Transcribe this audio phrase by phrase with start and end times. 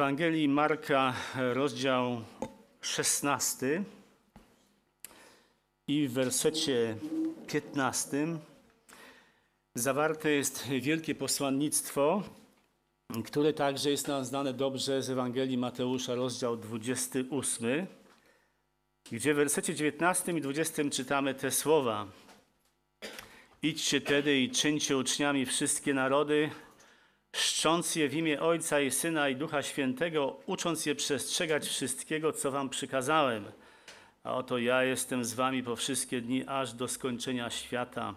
[0.00, 1.14] Ewangelii Marka,
[1.54, 2.20] rozdział
[2.80, 3.84] 16
[5.88, 6.96] i w wersecie
[7.46, 8.26] 15
[9.74, 12.22] zawarte jest wielkie posłannictwo,
[13.24, 17.86] które także jest nam znane dobrze z Ewangelii Mateusza, rozdział 28,
[19.12, 22.06] gdzie w wersecie 19 i 20 czytamy te słowa.
[23.62, 26.50] Idźcie tedy i czyńcie uczniami wszystkie narody,
[27.32, 32.50] szcząc je w imię Ojca i Syna i Ducha Świętego, ucząc je przestrzegać wszystkiego, co
[32.50, 33.44] wam przykazałem.
[34.24, 38.14] A oto ja jestem z wami po wszystkie dni, aż do skończenia świata.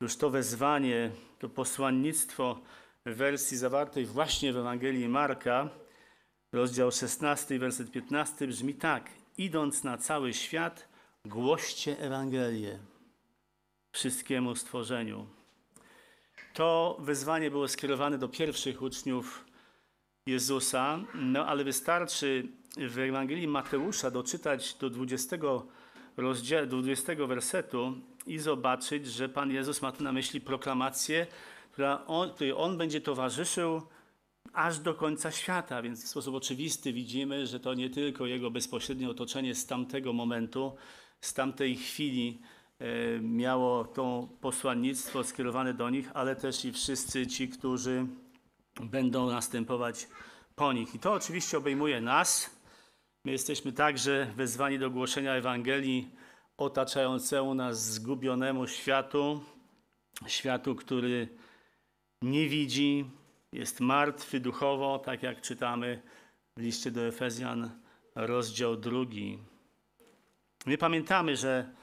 [0.00, 2.60] Już to wezwanie, to posłannictwo
[3.06, 5.68] w wersji zawartej właśnie w Ewangelii Marka,
[6.52, 9.10] rozdział 16, werset 15 brzmi tak.
[9.38, 10.88] Idąc na cały świat,
[11.24, 12.78] głoście Ewangelię
[13.96, 15.26] wszystkiemu stworzeniu.
[16.56, 19.44] To wezwanie było skierowane do pierwszych uczniów
[20.26, 25.36] Jezusa, no ale wystarczy w Ewangelii Mateusza doczytać do 20,
[26.16, 27.94] rozdziału, do 20 wersetu
[28.26, 31.26] i zobaczyć, że Pan Jezus ma tu na myśli proklamację,
[31.72, 33.82] która on, której On będzie towarzyszył
[34.52, 35.82] aż do końca świata.
[35.82, 40.76] Więc w sposób oczywisty widzimy, że to nie tylko Jego bezpośrednie otoczenie z tamtego momentu,
[41.20, 42.40] z tamtej chwili
[43.20, 48.06] miało to posłannictwo skierowane do nich, ale też i wszyscy ci, którzy
[48.80, 50.08] będą następować
[50.54, 50.94] po nich.
[50.94, 52.56] I to oczywiście obejmuje nas.
[53.24, 56.10] My jesteśmy także wezwani do głoszenia Ewangelii
[56.56, 59.40] otaczającemu nas zgubionemu światu,
[60.26, 61.28] światu, który
[62.22, 63.10] nie widzi,
[63.52, 66.02] jest martwy duchowo, tak jak czytamy
[66.56, 67.70] w liście do Efezjan,
[68.14, 69.38] rozdział drugi.
[70.66, 71.74] My pamiętamy, że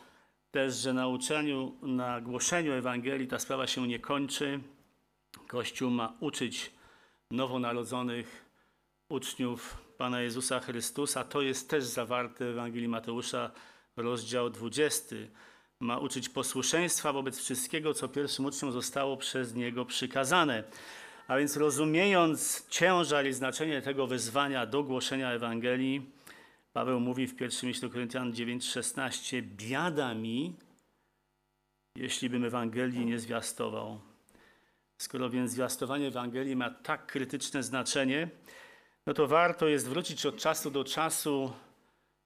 [0.53, 4.59] też, że na uczeniu, na głoszeniu Ewangelii ta sprawa się nie kończy.
[5.47, 6.71] Kościół ma uczyć
[7.31, 8.45] nowonarodzonych
[9.09, 11.23] uczniów Pana Jezusa Chrystusa.
[11.23, 13.52] To jest też zawarte w Ewangelii Mateusza,
[13.97, 15.15] rozdział 20.
[15.80, 20.63] Ma uczyć posłuszeństwa wobec wszystkiego, co pierwszym uczniom zostało przez Niego przykazane.
[21.27, 26.12] A więc rozumiejąc ciężar i znaczenie tego wezwania do głoszenia Ewangelii,
[26.73, 30.56] Paweł mówi w pierwszym liście Koryntian 9:16: Biada mi,
[31.95, 34.00] jeśli bym Ewangelii nie zwiastował.
[34.98, 38.30] Skoro więc zwiastowanie Ewangelii ma tak krytyczne znaczenie,
[39.08, 41.54] no to warto jest wrócić od czasu do czasu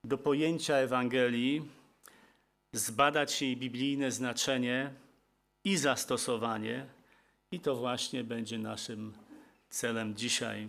[0.03, 1.71] do pojęcia Ewangelii,
[2.73, 4.93] zbadać jej biblijne znaczenie
[5.63, 6.85] i zastosowanie,
[7.51, 9.13] i to właśnie będzie naszym
[9.69, 10.67] celem dzisiaj.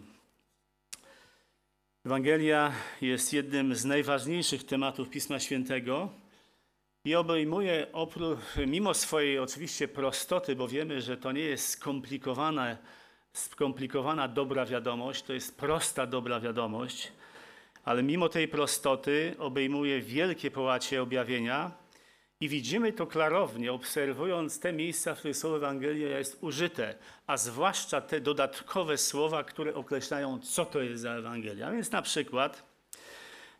[2.06, 6.08] Ewangelia jest jednym z najważniejszych tematów Pisma Świętego
[7.04, 7.86] i obejmuje,
[8.66, 12.76] mimo swojej oczywiście prostoty, bo wiemy, że to nie jest skomplikowana,
[13.32, 17.12] skomplikowana dobra wiadomość, to jest prosta dobra wiadomość,
[17.84, 21.72] ale mimo tej prostoty obejmuje wielkie połacie objawienia
[22.40, 26.94] i widzimy to klarownie, obserwując te miejsca, w których słowo Ewangelia jest użyte,
[27.26, 31.70] a zwłaszcza te dodatkowe słowa, które określają, co to jest za Ewangelia.
[31.70, 32.62] Więc na przykład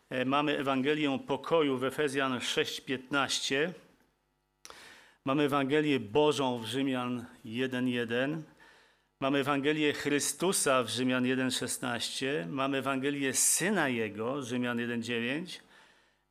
[0.09, 3.71] e, mamy Ewangelię pokoju w Efezjan 6:15,
[5.25, 8.41] mamy Ewangelię Bożą w Rzymian 1:1,
[9.19, 15.68] mamy Ewangelię Chrystusa w Rzymian 1:16, mamy Ewangelię Syna Jego, Rzymian 1:9,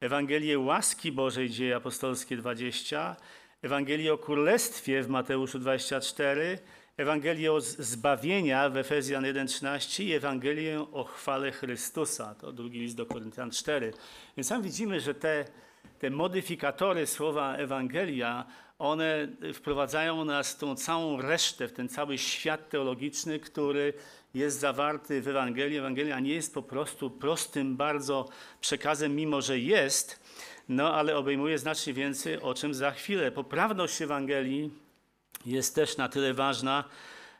[0.00, 3.16] Ewangelię łaski Bożej, dzieje apostolskie 20,
[3.62, 6.58] Ewangelię o Królestwie w Mateuszu 24,
[6.96, 12.34] Ewangelię o zbawienia w Efezjan 1,13 i Ewangelię o chwale Chrystusa.
[12.34, 13.92] To drugi list do Koryntian 4.
[14.36, 15.44] Więc tam widzimy, że te,
[15.98, 18.46] te modyfikatory słowa Ewangelia,
[18.78, 23.92] one wprowadzają nas w tą całą resztę, w ten cały świat teologiczny, który
[24.34, 25.78] jest zawarty w Ewangelii.
[25.78, 28.28] Ewangelia nie jest po prostu prostym bardzo
[28.60, 30.20] przekazem, mimo że jest,
[30.68, 33.32] no ale obejmuje znacznie więcej, o czym za chwilę.
[33.32, 34.70] Poprawność Ewangelii
[35.46, 36.84] jest też na tyle ważna,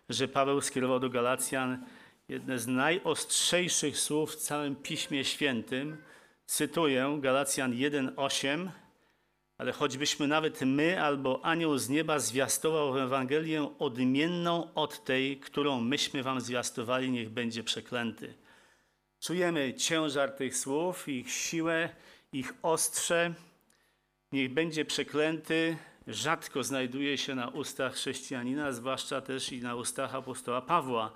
[0.08, 1.84] że Paweł skierował do Galacjan
[2.28, 5.96] jedne z najostrzejszych słów w całym Piśmie Świętym.
[6.46, 8.68] Cytuję Galacjan 1:8
[9.58, 16.22] ale choćbyśmy nawet my albo anioł z nieba zwiastował Ewangelię odmienną od tej, którą myśmy
[16.22, 18.34] wam zwiastowali, niech będzie przeklęty.
[19.20, 21.88] Czujemy ciężar tych słów, ich siłę,
[22.32, 23.34] ich ostrze.
[24.32, 25.76] Niech będzie przeklęty.
[26.06, 31.12] Rzadko znajduje się na ustach chrześcijanina, zwłaszcza też i na ustach apostoła Pawła.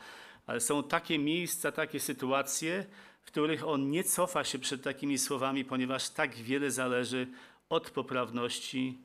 [0.46, 2.86] Ale są takie miejsca, takie sytuacje,
[3.20, 7.26] w których on nie cofa się przed takimi słowami, ponieważ tak wiele zależy
[7.72, 8.98] od poprawności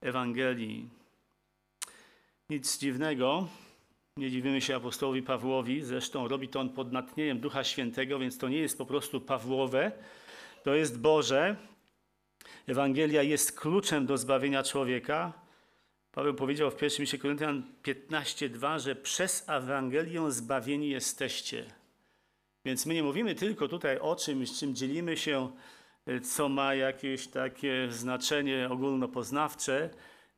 [0.00, 0.88] Ewangelii.
[2.50, 3.48] Nic dziwnego,
[4.16, 8.48] Nie dziwimy się apostołowi Pawłowi, zresztą robi to on pod natchnieniem Ducha Świętego, więc to
[8.48, 9.92] nie jest po prostu Pawłowe,
[10.64, 11.56] to jest Boże.
[12.66, 15.32] Ewangelia jest kluczem do zbawienia człowieka.
[16.12, 21.64] Paweł powiedział w 1 liście Koryntian 15:2, że przez Ewangelię zbawieni jesteście.
[22.64, 25.50] Więc my nie mówimy tylko tutaj o czymś, czym dzielimy się,
[26.22, 29.90] co ma jakieś takie znaczenie ogólnopoznawcze.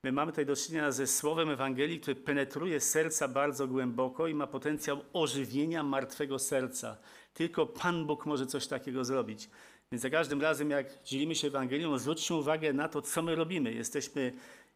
[0.03, 4.47] My mamy tutaj do czynienia ze słowem Ewangelii, które penetruje serca bardzo głęboko i ma
[4.47, 6.97] potencjał ożywienia martwego serca.
[7.35, 9.51] Tylko Pan Bóg może coś takiego zrobić.
[9.93, 13.73] Więc za każdym razem, jak dzielimy się Ewangelią, zwróćmy uwagę na to, co my robimy.
[13.73, 14.33] Jesteśmy,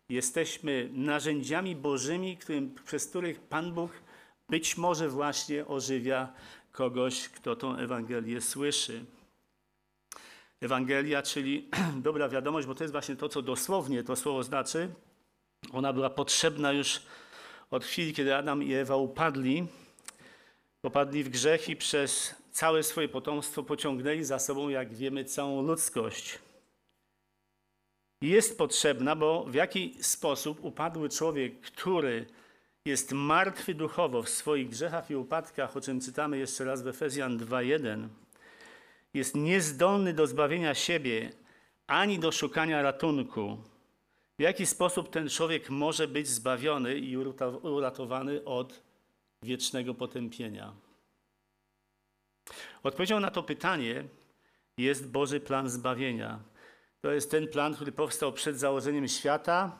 [0.08, 3.90] jesteśmy narzędziami Bożymi, którym, przez których Pan Bóg
[4.48, 6.32] być może właśnie ożywia
[6.72, 9.04] kogoś, kto tą Ewangelię słyszy.
[10.62, 11.68] Ewangelia, czyli
[12.08, 14.88] dobra wiadomość, bo to jest właśnie to, co dosłownie to słowo znaczy.
[15.72, 17.02] Ona była potrzebna już
[17.70, 19.66] od chwili, kiedy Adam i Ewa upadli,
[20.80, 26.38] popadli w grzech i przez całe swoje potomstwo pociągnęli za sobą, jak wiemy, całą ludzkość.
[28.22, 32.26] Jest potrzebna, bo w jaki sposób upadły człowiek, który
[32.86, 37.38] jest martwy duchowo w swoich grzechach i upadkach, o czym czytamy jeszcze raz w Efezjan
[37.38, 38.08] 2:1,
[39.14, 41.30] jest niezdolny do zbawienia siebie
[41.86, 43.58] ani do szukania ratunku.
[44.38, 47.16] W jaki sposób ten człowiek może być zbawiony i
[47.62, 48.82] uratowany od
[49.42, 50.72] wiecznego potępienia?
[52.82, 54.04] Odpowiedzią na to pytanie
[54.78, 56.40] jest Boży plan zbawienia.
[57.00, 59.78] To jest ten plan, który powstał przed założeniem świata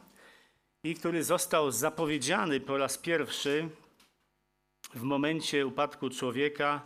[0.85, 3.69] i który został zapowiedziany po raz pierwszy
[4.95, 6.83] w momencie upadku człowieka.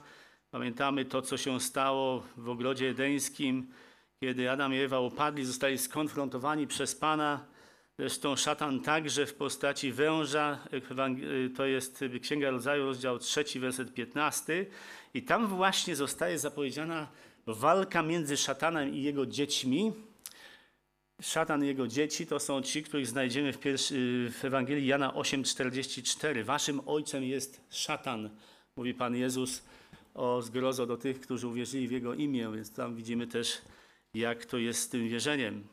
[0.56, 3.66] Pamiętamy to, co się stało w ogrodzie edeńskim,
[4.20, 7.44] kiedy Adam i Ewa upadli, zostali skonfrontowani przez Pana.
[7.98, 10.58] Zresztą szatan także w postaci węża,
[11.56, 14.66] to jest Księga Rodzaju, rozdział 3, werset 15.
[15.14, 17.08] I tam właśnie zostaje zapowiedziana
[17.46, 19.92] walka między szatanem i jego dziećmi.
[21.22, 26.44] Szatan i jego dzieci to są ci, których znajdziemy w, pierwszy, w Ewangelii Jana 8,44.
[26.44, 28.30] Waszym ojcem jest szatan,
[28.76, 29.62] mówi Pan Jezus
[30.16, 33.62] o zgrozo do tych, którzy uwierzyli w Jego imię, więc tam widzimy też,
[34.14, 35.64] jak to jest z tym wierzeniem.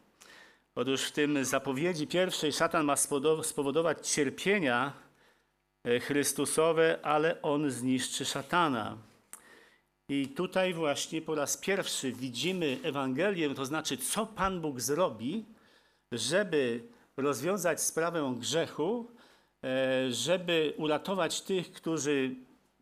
[0.76, 2.96] Otóż w tym zapowiedzi pierwszej szatan ma
[3.44, 4.94] spowodować cierpienia
[5.84, 8.98] e, Chrystusowe, ale on zniszczy szatana.
[10.10, 15.46] I tutaj właśnie po raz pierwszy widzimy Ewangelię, to znaczy, co Pan Bóg zrobi,
[16.12, 16.84] żeby
[17.18, 19.12] rozwiązać sprawę grzechu,
[19.64, 22.36] e, żeby uratować tych, którzy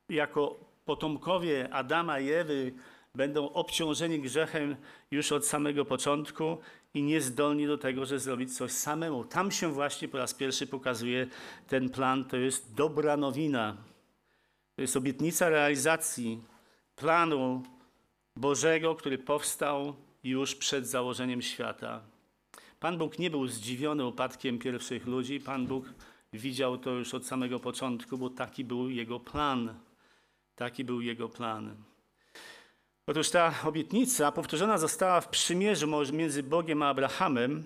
[0.10, 2.74] jako potomkowie Adama i Ewy
[3.16, 4.76] będą obciążeni grzechem
[5.12, 6.58] już od samego początku
[6.94, 9.24] i niezdolni do tego, żeby zrobić coś samemu.
[9.24, 11.28] Tam się właśnie po raz pierwszy pokazuje
[11.68, 12.26] ten plan.
[12.26, 13.78] To jest dobra nowina.
[14.76, 16.42] To jest obietnica realizacji
[16.96, 17.64] planu
[18.36, 22.02] Bożego, który powstał już przed założeniem świata.
[22.80, 25.40] Pan Bóg nie był zdziwiony upadkiem pierwszych ludzi.
[25.40, 25.86] Pan Bóg
[26.34, 29.74] widział to już od samego początku, bo taki był jego plan.
[30.62, 31.75] Taki był jego plan.
[33.08, 37.63] Otóż ta obietnica powtórzona została w przymierzu między Bogiem a Abrahamem.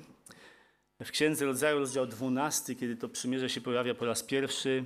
[1.04, 4.84] W Księdze Rodzaju, rozdział 12, kiedy to przymierze się pojawia po raz pierwszy,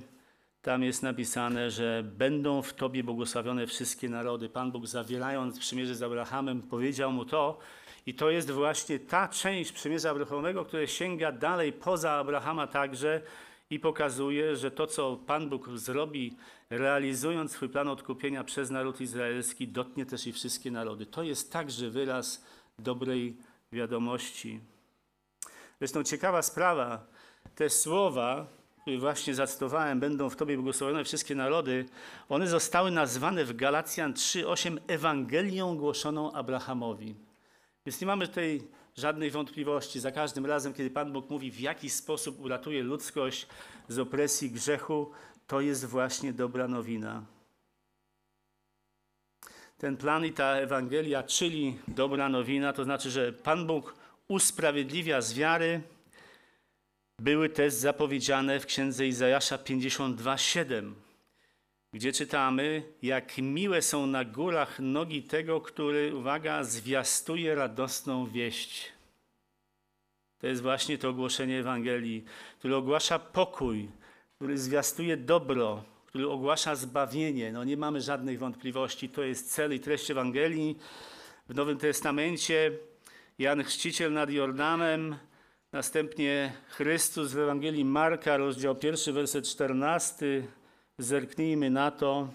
[0.62, 4.48] tam jest napisane, że będą w Tobie błogosławione wszystkie narody.
[4.48, 7.58] Pan Bóg zawierając przymierze z Abrahamem powiedział mu to
[8.06, 13.22] i to jest właśnie ta część przymierza Abrahamowego, które sięga dalej poza Abrahama także
[13.70, 16.36] i pokazuje, że to, co Pan Bóg zrobi,
[16.70, 21.06] realizując swój plan odkupienia przez naród izraelski, dotknie też i wszystkie narody.
[21.06, 22.44] To jest także wyraz
[22.78, 23.36] dobrej
[23.72, 24.60] wiadomości.
[25.78, 27.06] Zresztą ciekawa sprawa,
[27.54, 28.46] te słowa,
[28.82, 31.84] które właśnie zacytowałem, będą w Tobie błogosławione wszystkie narody,
[32.28, 37.14] one zostały nazwane w Galacjan 3:8 Ewangelią głoszoną Abrahamowi.
[37.86, 38.62] Więc nie mamy tutaj
[38.96, 40.00] żadnej wątpliwości.
[40.00, 43.46] Za każdym razem, kiedy Pan Bóg mówi, w jaki sposób uratuje ludzkość
[43.88, 45.10] z opresji grzechu,
[45.46, 47.24] to jest właśnie dobra nowina.
[49.78, 53.94] Ten plan i ta Ewangelia, czyli dobra nowina, to znaczy, że Pan Bóg
[54.28, 55.82] usprawiedliwia z wiary,
[57.18, 60.92] były też zapowiedziane w księdze Izajasza 52:7,
[61.92, 68.92] gdzie czytamy, jak miłe są na górach nogi tego, który, uwaga, zwiastuje radosną wieść.
[70.38, 72.24] To jest właśnie to ogłoszenie Ewangelii,
[72.58, 73.88] które ogłasza pokój,
[74.36, 77.52] który zwiastuje dobro, który ogłasza zbawienie.
[77.52, 80.78] No nie mamy żadnych wątpliwości, to jest cel i treść Ewangelii.
[81.48, 82.72] W Nowym Testamencie
[83.38, 85.16] Jan Chrzciciel nad Jordanem,
[85.72, 90.42] następnie Chrystus w Ewangelii Marka, rozdział 1, werset 14,
[91.00, 92.28] Zerknijmy na to.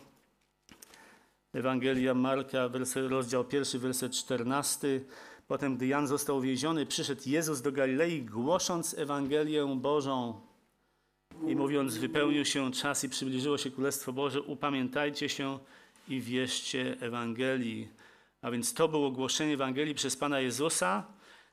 [1.53, 5.01] Ewangelia Marka, rozdział pierwszy, werset 14.
[5.48, 10.41] Potem, gdy Jan został uwięziony, przyszedł Jezus do Galilei, głosząc Ewangelię Bożą
[11.48, 15.60] i mówiąc, wypełnił się czas i przybliżyło się Królestwo Boże, upamiętajcie się
[16.07, 17.89] i wierzcie Ewangelii.
[18.41, 21.03] A więc to było głoszenie Ewangelii przez Pana Jezusa.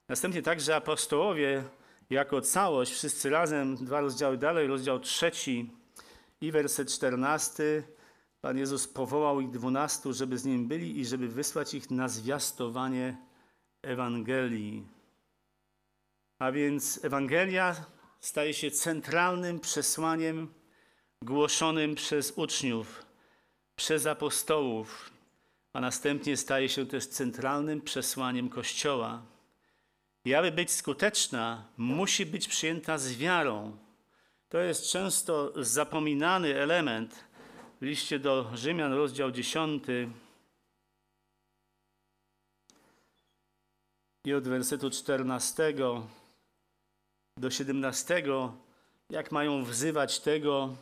[0.09, 1.65] Następnie także apostołowie
[2.11, 5.82] jako całość, wszyscy razem, dwa rozdziały dalej, rozdział trzeci
[6.43, 7.83] i werset czternasty.
[8.41, 13.17] Pan Jezus powołał ich dwunastu, żeby z Nim byli i żeby wysłać ich na zwiastowanie
[13.83, 14.87] Ewangelii.
[16.39, 17.77] A więc Ewangelia
[18.21, 20.55] staje się centralnym przesłaniem
[21.23, 23.07] głoszonym przez uczniów,
[23.77, 25.11] przez apostołów,
[25.73, 29.23] a następnie staje się też centralnym przesłaniem Kościoła.
[30.25, 33.77] I aby być skuteczna, musi być przyjęta z wiarą.
[34.53, 37.25] To jest często zapominany element
[37.81, 39.85] w liście do Rzymian, rozdział 10.
[44.25, 45.75] I od wersetu 14
[47.37, 48.23] do 17,
[49.11, 50.77] jak mają wzywać tego,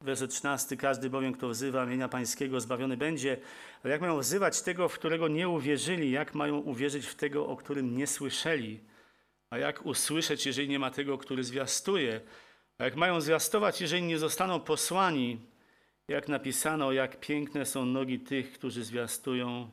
[0.00, 3.36] werset 13, każdy bowiem, kto wzywa imienia Pańskiego, zbawiony będzie,
[3.84, 7.56] ale jak mają wzywać tego, w którego nie uwierzyli, jak mają uwierzyć w tego, o
[7.56, 8.80] którym nie słyszeli,
[9.50, 12.20] a jak usłyszeć, jeżeli nie ma tego, który zwiastuje,
[12.84, 15.38] jak mają zwiastować, jeżeli nie zostaną posłani,
[16.08, 19.70] jak napisano, jak piękne są nogi tych, którzy zwiastują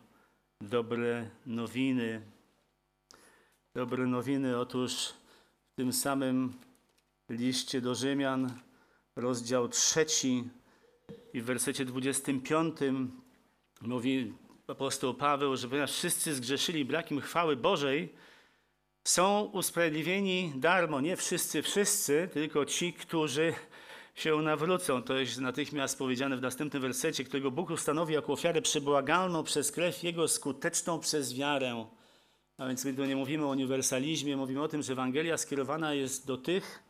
[0.62, 2.22] dobre nowiny.
[3.76, 5.14] Dobre nowiny, otóż
[5.72, 6.54] w tym samym
[7.30, 8.54] liście do Rzymian,
[9.16, 10.50] rozdział trzeci
[11.34, 12.78] i w wersecie 25
[13.82, 14.34] mówi
[14.68, 18.10] apostoł Paweł, że ponieważ wszyscy zgrzeszyli brakiem chwały Bożej,
[19.04, 21.02] są usprawiedliwieni darmo.
[21.02, 23.54] Nie wszyscy, wszyscy, tylko ci, którzy
[24.16, 25.04] się nawrócą.
[25.04, 30.04] To jest natychmiast powiedziane w następnym wersecie, którego Bóg ustanowi jako ofiarę przebłagalną przez krew
[30.04, 31.86] Jego, skuteczną przez wiarę.
[32.58, 36.28] A więc my tu nie mówimy o uniwersalizmie, mówimy o tym, że Ewangelia skierowana jest
[36.28, 36.84] do tych,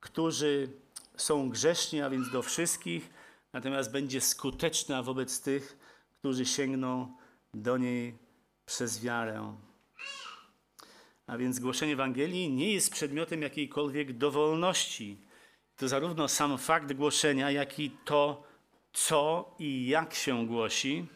[0.00, 0.68] którzy
[1.16, 3.10] są grzeszni, a więc do wszystkich,
[3.52, 5.78] natomiast będzie skuteczna wobec tych,
[6.18, 7.16] którzy sięgną
[7.54, 8.18] do niej
[8.66, 9.56] przez wiarę.
[11.30, 15.16] A więc głoszenie Ewangelii nie jest przedmiotem jakiejkolwiek dowolności.
[15.76, 18.42] To zarówno sam fakt głoszenia, jak i to,
[18.92, 21.06] co i jak się głosi.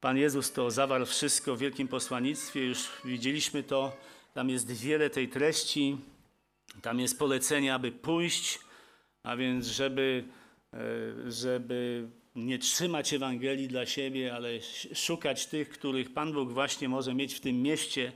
[0.00, 3.96] Pan Jezus to zawarł wszystko w wielkim posłannictwie, już widzieliśmy to,
[4.34, 5.96] tam jest wiele tej treści,
[6.82, 8.58] tam jest polecenie, aby pójść,
[9.22, 10.24] a więc żeby,
[10.74, 10.78] e,
[11.32, 14.48] żeby nie trzymać Ewangelii dla siebie, ale
[14.94, 18.12] szukać tych, których Pan Bóg właśnie może mieć w tym mieście,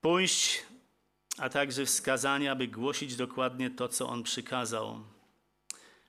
[0.00, 0.62] pójść,
[1.38, 5.00] a także wskazania, aby głosić dokładnie to, co On przykazał.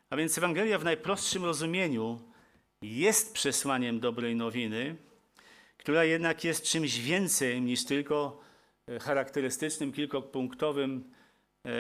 [0.10, 2.22] A więc Ewangelia w najprostszym rozumieniu
[2.82, 4.96] jest przesłaniem dobrej nowiny,
[5.78, 8.42] która jednak jest czymś więcej niż tylko
[8.88, 11.14] e, charakterystycznym, kilkopunktowym
[11.66, 11.72] e,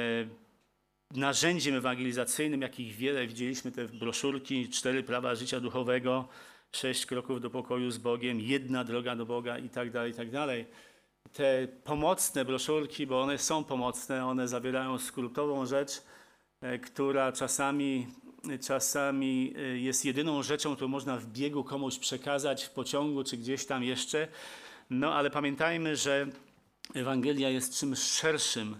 [1.11, 6.27] narzędziem ewangelizacyjnym, jakich wiele widzieliśmy, te broszurki, cztery prawa życia duchowego,
[6.71, 10.31] sześć kroków do pokoju z Bogiem, jedna droga do Boga i tak dalej, i tak
[10.31, 10.65] dalej.
[11.33, 16.01] Te pomocne broszurki, bo one są pomocne, one zawierają skrótową rzecz,
[16.61, 18.07] e, która czasami,
[18.67, 23.65] czasami e, jest jedyną rzeczą, którą można w biegu komuś przekazać w pociągu czy gdzieś
[23.65, 24.27] tam jeszcze.
[24.89, 26.27] No ale pamiętajmy, że
[26.93, 28.75] Ewangelia jest czymś szerszym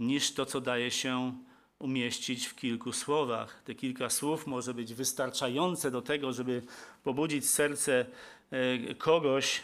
[0.00, 1.32] niż to, co daje się
[1.78, 3.62] umieścić w kilku słowach.
[3.64, 6.62] Te kilka słów może być wystarczające do tego, żeby
[7.04, 8.06] pobudzić serce
[8.50, 9.60] e, kogoś,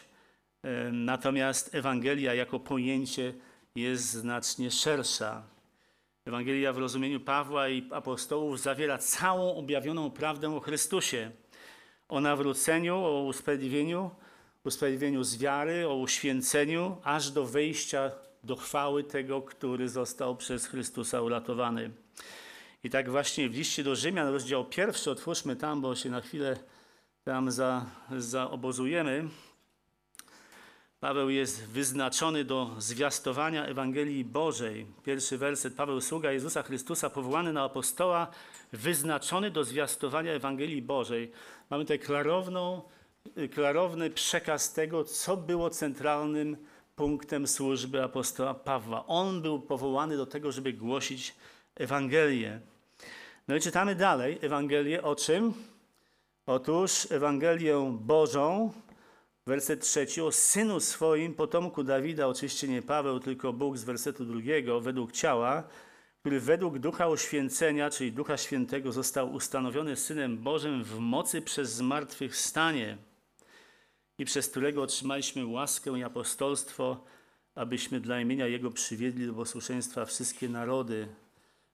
[0.92, 3.34] natomiast Ewangelia jako pojęcie
[3.74, 5.42] jest znacznie szersza.
[6.26, 11.30] Ewangelia w rozumieniu Pawła i apostołów zawiera całą objawioną prawdę o Chrystusie,
[12.08, 14.10] o nawróceniu, o usprawiedliwieniu,
[14.64, 18.10] usprawiedliwieniu z wiary, o uświęceniu, aż do wejścia
[18.44, 21.90] do chwały tego, który został przez Chrystusa uratowany.
[22.84, 26.56] I tak właśnie w liście do Rzymian, rozdział pierwszy, otwórzmy tam, bo się na chwilę
[27.24, 27.86] tam za,
[28.18, 29.28] zaobozujemy.
[31.00, 34.86] Paweł jest wyznaczony do zwiastowania Ewangelii Bożej.
[35.04, 35.74] Pierwszy werset.
[35.74, 38.26] Paweł, sługa Jezusa Chrystusa, powołany na apostoła,
[38.72, 41.32] wyznaczony do zwiastowania Ewangelii Bożej.
[41.70, 42.82] Mamy tutaj klarowną,
[43.54, 46.56] klarowny przekaz tego, co było centralnym
[46.96, 49.06] punktem służby apostoła Pawła.
[49.06, 51.34] On był powołany do tego, żeby głosić
[51.74, 52.60] Ewangelię.
[53.48, 55.54] No i czytamy dalej Ewangelię o czym?
[56.46, 58.72] Otóż Ewangelię Bożą,
[59.46, 64.80] werset trzeci, o synu swoim, potomku Dawida, oczywiście nie Paweł, tylko Bóg z wersetu drugiego,
[64.80, 65.64] według ciała,
[66.20, 72.98] który według ducha oświęcenia, czyli ducha świętego, został ustanowiony synem Bożym w mocy przez zmartwychwstanie
[74.18, 77.04] i przez którego otrzymaliśmy łaskę i apostolstwo,
[77.54, 81.08] abyśmy dla imienia Jego przywiedli do posłuszeństwa wszystkie narody.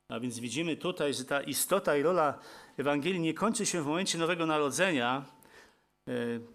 [0.08, 2.38] A więc widzimy tutaj, że ta istota i rola
[2.76, 5.24] Ewangelii nie kończy się w momencie Nowego Narodzenia,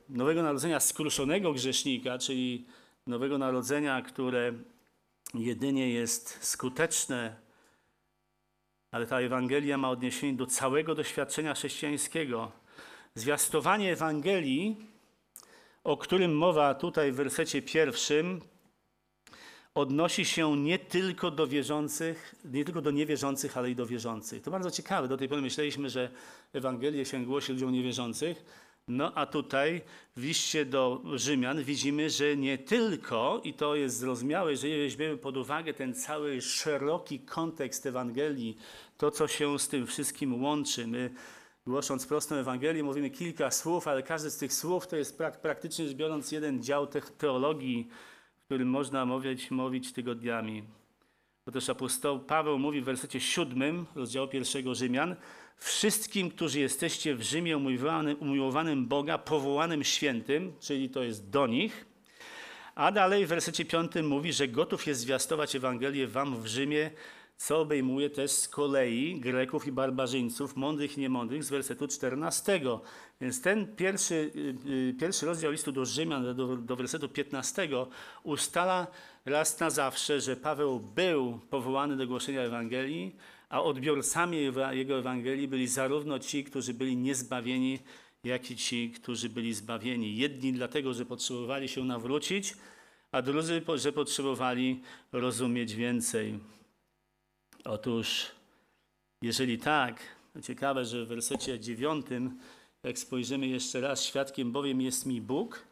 [0.10, 2.66] Nowego Narodzenia skruszonego grzesznika, czyli
[3.08, 4.54] Nowego Narodzenia, które
[5.34, 7.36] jedynie jest skuteczne,
[8.92, 12.52] ale ta Ewangelia ma odniesienie do całego doświadczenia chrześcijańskiego.
[13.16, 14.78] Zwiastowanie Ewangelii,
[15.84, 18.42] o którym mowa tutaj w wersecie pierwszym,
[19.76, 24.42] odnosi się nie tylko do wierzących, nie tylko do niewierzących, ale i do wierzących.
[24.42, 25.08] To bardzo ciekawe.
[25.08, 26.10] Do tej pory myśleliśmy, że
[26.54, 28.46] Ewangelię się głosi ludziom niewierzących,
[28.88, 29.82] no a tutaj
[30.16, 35.38] w liście do Rzymian widzimy, że nie tylko, i to jest zrozumiałe, jeżeli weźmiemy pod
[35.38, 38.58] uwagę ten cały szeroki kontekst Ewangelii,
[38.98, 40.88] to co się z tym wszystkim łączy.
[40.88, 41.14] My
[41.68, 45.88] głosząc prostą Ewangelię mówimy kilka słów, ale każde z tych słów to jest prak praktycznie
[45.88, 47.88] rzecz biorąc jeden dział teologii,
[48.38, 50.64] w którym można mówić, mówić tygodniami.
[51.46, 55.16] Otóż apostoł Paweł mówi w wersecie siódmym rozdziału pierwszego Rzymian,
[55.62, 61.86] wszystkim, którzy jesteście w Rzymie umiłowanym, umiłowanym Boga, powołanym świętym, czyli to jest do nich.
[62.76, 66.92] A dalej w wersecie piątym mówi, że gotów jest zwiastować Ewangelię wam w Rzymie,
[67.38, 72.60] co obejmuje też z kolei Greków i barbarzyńców, mądrych i niemądrych, z wersetu 14.
[73.22, 77.68] Więc ten pierwszy, y, y, pierwszy rozdział listu do Rzymian, do, do wersetu 15,
[78.24, 78.88] ustala
[79.26, 83.16] raz na zawsze, że Paweł był powołany do głoszenia Ewangelii,
[83.52, 84.38] a odbiorcami
[84.72, 87.80] jego Ewangelii byli zarówno ci, którzy byli niezbawieni,
[88.24, 90.18] jak i ci, którzy byli zbawieni.
[90.18, 92.54] Jedni dlatego, że potrzebowali się nawrócić,
[93.12, 94.82] a drudzy, że potrzebowali
[95.12, 96.40] rozumieć więcej.
[97.64, 98.32] Otóż,
[99.22, 100.02] jeżeli tak,
[100.44, 102.40] ciekawe, że w wersecie dziewiątym,
[102.84, 105.68] jak spojrzymy jeszcze raz, świadkiem bowiem jest mi Bóg,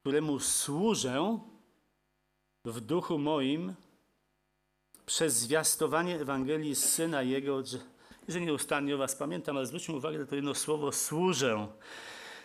[0.00, 1.38] któremu służę
[2.64, 3.74] w duchu moim
[5.10, 7.62] przez zwiastowanie Ewangelii Syna Jego,
[8.28, 11.68] że nieustannie o was pamiętam, ale zwróćmy uwagę na to jedno słowo służę.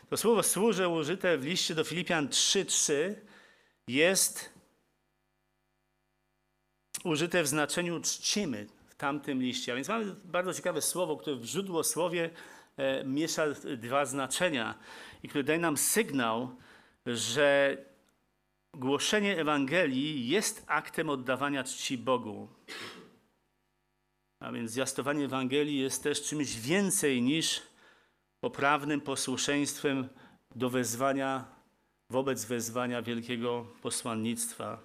[0.10, 3.16] To słowo służę użyte w liście do Filipian 3:3
[3.88, 4.54] jest
[7.04, 9.72] użyte w znaczeniu czcimy w tamtym liście.
[9.72, 12.30] A więc mamy bardzo ciekawe słowo, które w źródłosłowie
[12.78, 13.46] e, miesza
[13.78, 14.76] dwa znaczenia
[15.24, 16.56] i które daje nam sygnał,
[17.06, 17.78] że
[18.76, 22.48] głoszenie Ewangelii jest aktem oddawania czci Bogu.
[24.40, 27.62] A więc zwiastowanie Ewangelii jest też czymś więcej niż
[28.40, 30.10] poprawnym posłuszeństwem
[30.56, 31.46] do wezwania,
[32.10, 34.80] wobec wezwania wielkiego posłannictwa.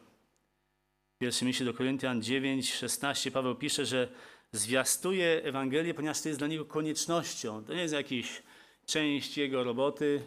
[1.16, 4.08] W pierwszym liście do Koryntian 9, 16 Paweł pisze, że
[4.52, 7.64] zwiastuje Ewangelię, ponieważ to jest dla niego koniecznością.
[7.64, 8.42] To nie jest jakaś
[8.86, 10.26] część jego roboty,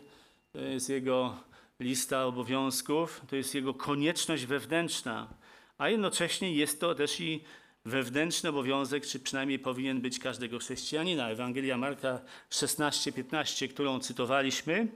[0.52, 1.38] to jest jego
[1.79, 5.33] lista obowiązków, to jest jego konieczność wewnętrzna,
[5.77, 7.43] a jednocześnie jest to też i
[7.86, 11.29] wewnętrzny obowiązek, czy przynajmniej powinien być każdego chrześcijanina.
[11.29, 14.88] Ewangelia Marka 16-15, którą cytowaliśmy,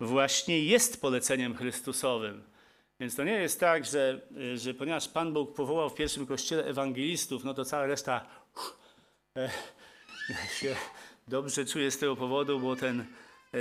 [0.00, 2.42] właśnie jest poleceniem Chrystusowym.
[3.00, 4.20] Więc to nie jest tak, że,
[4.54, 8.26] że ponieważ Pan Bóg powołał w pierwszym kościele ewangelistów, no to cała reszta
[9.38, 9.50] e,
[10.60, 10.76] się
[11.28, 13.04] dobrze czuje z tego powodu, bo ten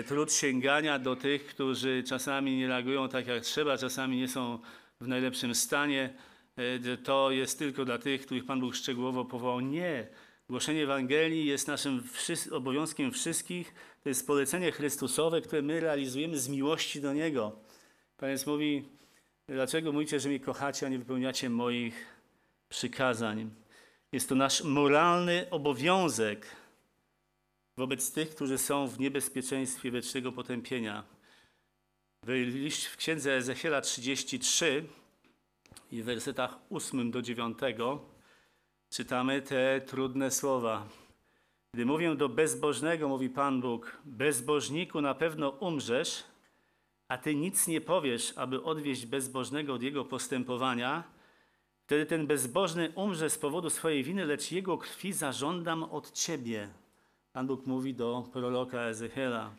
[0.07, 4.59] trud sięgania do tych, którzy czasami nie reagują tak jak trzeba, czasami nie są
[5.01, 6.13] w najlepszym stanie.
[6.55, 9.59] E, to jest tylko dla tych, których Pan Bóg szczegółowo powołał.
[9.59, 10.07] Nie.
[10.49, 12.03] Głoszenie Ewangelii jest naszym
[12.51, 13.73] obowiązkiem wszystkich.
[14.03, 17.59] To jest polecenie Chrystusowe, które my realizujemy z miłości do Niego.
[18.17, 18.83] Pan Jezus mówi,
[19.47, 22.05] dlaczego mówicie, że mnie kochacie, a nie wypełniacie moich
[22.69, 23.49] przykazań?
[24.11, 26.45] Jest to nasz moralny obowiązek
[27.77, 31.03] wobec tych, którzy są w niebezpieczeństwie wiecznego potępienia.
[32.23, 34.85] W księdze Ezechiela 33
[35.91, 37.57] i w wersetach 8 do 9
[38.89, 40.87] czytamy te trudne słowa.
[41.73, 46.23] Gdy mówię do bezbożnego, mówi Pan Bóg, bezbożniku na pewno umrzesz,
[47.07, 51.03] a ty nic nie powiesz, aby odwieść bezbożnego od jego postępowania,
[51.83, 56.69] wtedy ten bezbożny umrze z powodu swojej winy, lecz jego krwi zażądam od ciebie.
[57.33, 59.51] Pan Bóg mówi do proroka Ezechiela.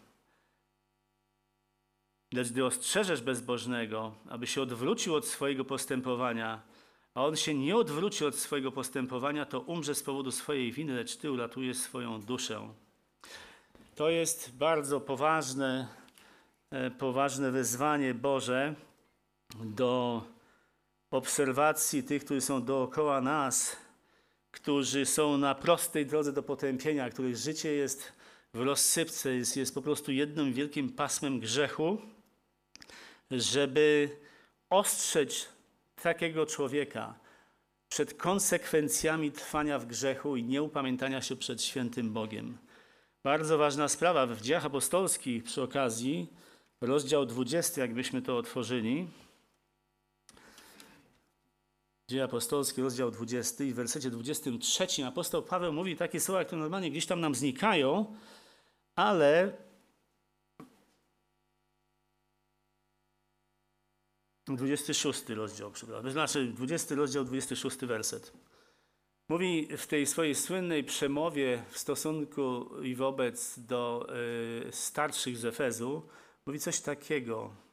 [2.32, 6.62] Lecz gdy ostrzeżesz bezbożnego, aby się odwrócił od swojego postępowania,
[7.14, 11.16] a on się nie odwróci od swojego postępowania, to umrze z powodu swojej winy, lecz
[11.16, 12.68] ty uratujesz swoją duszę.
[13.94, 15.88] To jest bardzo poważne,
[16.70, 18.74] e, poważne wezwanie Boże
[19.64, 20.22] do
[21.10, 23.83] obserwacji tych, którzy są dookoła nas
[24.54, 28.12] którzy są na prostej drodze do potępienia, których życie jest
[28.54, 31.98] w rozsypce, jest, jest po prostu jednym wielkim pasmem grzechu,
[33.30, 34.10] żeby
[34.70, 35.48] ostrzec
[36.02, 37.14] takiego człowieka
[37.88, 42.58] przed konsekwencjami trwania w grzechu i nieupamiętania się przed świętym Bogiem.
[43.22, 46.26] Bardzo ważna sprawa w dziejach apostolskich przy okazji,
[46.80, 49.06] rozdział 20, jakbyśmy to otworzyli.
[52.08, 56.90] Dzieje apostolskie, rozdział 20 i w wersecie 23 apostoł Paweł mówi takie słowa, które normalnie
[56.90, 58.16] gdzieś tam nam znikają,
[58.94, 59.52] ale
[64.46, 66.10] Dwudziesty szósty rozdział, przepraszam.
[66.10, 68.32] Znaczy, 20 rozdział, 26 werset.
[69.28, 74.06] Mówi w tej swojej słynnej przemowie w stosunku i wobec do
[74.68, 76.02] y, starszych z Efezu,
[76.46, 77.63] mówi coś takiego.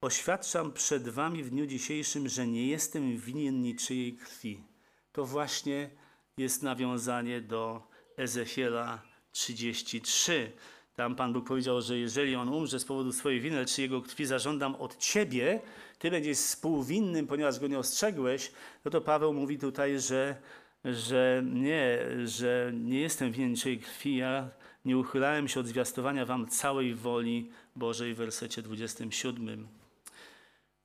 [0.00, 4.64] Oświadczam przed wami w dniu dzisiejszym, że nie jestem winien niczyjej krwi.
[5.12, 5.90] To właśnie
[6.36, 7.82] jest nawiązanie do
[8.16, 10.52] Ezechiela 33.
[10.94, 14.26] Tam Pan Bóg powiedział, że jeżeli on umrze z powodu swojej winy, czy jego krwi
[14.26, 15.60] zażądam od ciebie,
[15.98, 18.52] ty będziesz współwinnym, ponieważ go nie ostrzegłeś,
[18.84, 20.36] no to Paweł mówi tutaj, że,
[20.84, 24.50] że nie, że nie jestem winien niczyjej krwi, ja
[24.84, 29.68] nie uchylałem się od zwiastowania wam całej woli Bożej w wersecie 27.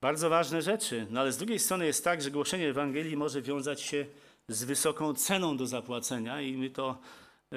[0.01, 3.81] Bardzo ważne rzeczy, no ale z drugiej strony jest tak, że głoszenie Ewangelii może wiązać
[3.81, 4.05] się
[4.47, 6.97] z wysoką ceną do zapłacenia i my to
[7.51, 7.55] e,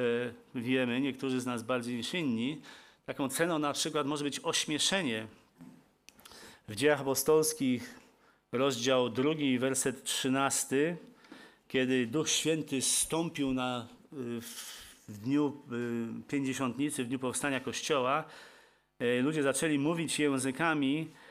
[0.55, 2.61] wiemy, niektórzy z nas bardziej niż inni.
[3.07, 5.27] Taką ceną na przykład może być ośmieszenie.
[6.69, 8.01] W dziejach apostolskich,
[8.53, 10.97] rozdział 2, werset 13,
[11.69, 14.41] kiedy Duch Święty stąpił na, y,
[15.09, 18.25] w dniu y, pięćdziesiątnicy, w dniu powstania Kościoła,
[18.99, 21.24] e, ludzie zaczęli mówić językami, e,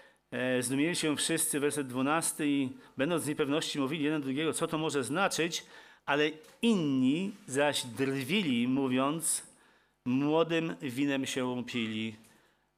[0.61, 5.03] zdumieli się wszyscy, werset 12, i będąc z niepewności mówili jeden drugiego, co to może
[5.03, 5.65] znaczyć,
[6.05, 9.43] ale inni zaś drwili, mówiąc,
[10.05, 12.15] młodym winem się pili.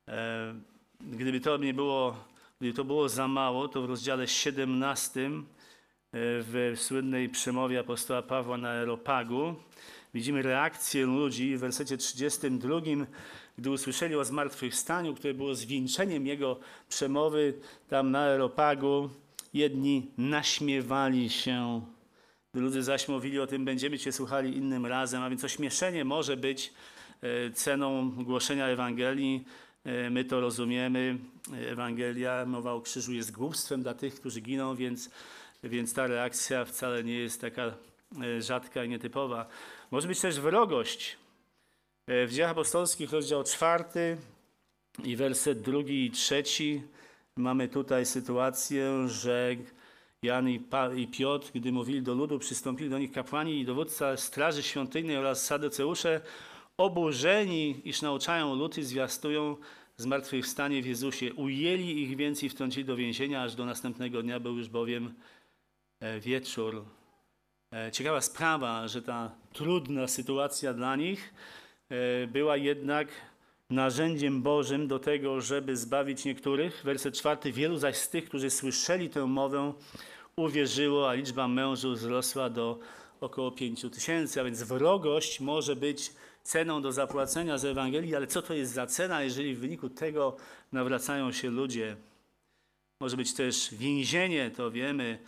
[0.07, 0.55] E,
[1.01, 2.15] gdyby to nie było,
[2.59, 5.31] gdyby to było za mało, to w rozdziale 17
[6.17, 9.55] w słynnej przemowie apostoła Pawła na Aeropagu
[10.15, 12.81] widzimy reakcję ludzi w wersecie 32,
[13.57, 17.53] gdy usłyszeli o zmartwychwstaniu, które było zwieńczeniem jego przemowy
[17.89, 19.09] tam na Aeropagu,
[19.53, 21.81] jedni naśmiewali się.
[22.53, 26.73] Ludzie zaś mówili o tym, będziemy Cię słuchali innym razem, a więc ośmieszenie może być
[27.21, 29.45] e, ceną głoszenia Ewangelii.
[29.85, 31.17] E, my to rozumiemy.
[31.53, 35.09] Ewangelia, mowa o krzyżu jest głupstwem dla tych, którzy giną, więc,
[35.63, 37.63] więc ta reakcja wcale nie jest taka
[38.21, 39.47] e, rzadka i nietypowa.
[39.91, 41.17] Może być też wrogość.
[42.07, 44.17] W Dziejach Apostolskich, rozdział czwarty
[45.03, 46.81] i werset drugi i trzeci,
[47.35, 49.55] mamy tutaj sytuację, że
[50.21, 55.17] Jan i, Piotr, gdy mówili do ludu, przystąpili do nich kapłani i dowódca Straży Świątynnej
[55.17, 56.21] oraz saduceusze,
[56.77, 59.57] oburzeni, iż nauczają lud i zwiastują
[59.97, 61.33] zmartwychwstanie w Jezusie.
[61.33, 65.13] Ujęli ich więc i wtrącili do więzienia, aż do następnego dnia był już bowiem
[65.99, 66.85] e, wieczór.
[67.73, 71.64] E, ciekawa sprawa, że ta trudna sytuacja dla nich e,
[72.27, 73.07] była jednak
[73.69, 76.81] narzędziem Bożym do tego, żeby zbawić niektórych.
[76.83, 77.51] Werset czwarty.
[77.51, 79.73] Wielu zaś z tych, którzy słyszeli tę mowę,
[80.35, 82.79] uwierzyło, a liczba mężów wzrosła do
[83.21, 84.41] około pięciu tysięcy.
[84.41, 88.87] A więc wrogość może być ceną do zapłacenia za Ewangelii, ale co to jest za
[88.87, 90.37] cena, jeżeli w wyniku tego
[90.71, 91.95] nawracają się ludzie?
[92.99, 95.19] Może być też więzienie, to wiemy.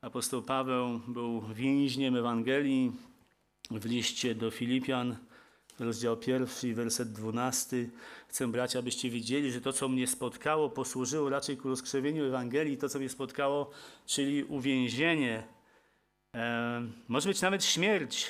[0.00, 2.92] Apostoł Paweł był więźniem Ewangelii
[3.70, 5.16] w liście do Filipian,
[5.78, 7.90] rozdział pierwszy, werset dwunasty.
[8.28, 12.88] Chcę, bracia, abyście wiedzieli, że to, co mnie spotkało, posłużyło raczej ku rozkrzewieniu Ewangelii, to,
[12.88, 13.70] co mnie spotkało,
[14.06, 15.42] czyli uwięzienie.
[16.34, 18.26] E, może być nawet śmierć.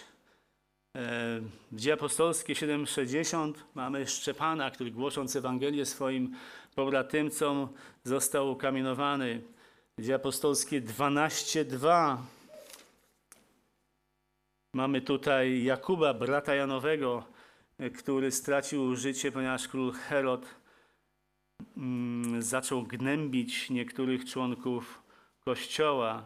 [0.96, 1.40] E,
[1.72, 6.36] w Dzieje Apostolskie 7,60 mamy Szczepana, który głosząc Ewangelię swoim
[6.74, 7.68] pobratymcom
[8.04, 9.42] został ukamienowany.
[9.98, 12.16] Dzieje Apostolskie 12,2
[14.74, 17.24] Mamy tutaj Jakuba, brata Janowego,
[17.96, 20.46] który stracił życie, ponieważ król Herod
[21.76, 25.02] mm, zaczął gnębić niektórych członków
[25.44, 26.22] kościoła.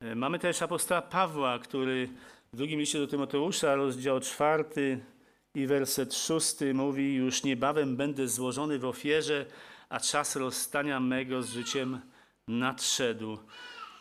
[0.00, 2.08] E, mamy też apostoła Pawła, który
[2.52, 5.00] w drugim liście do Tymoteusza, rozdział czwarty
[5.54, 9.46] i werset szósty mówi: Już niebawem będę złożony w ofierze,
[9.88, 12.00] a czas rozstania mego z życiem
[12.48, 13.38] nadszedł.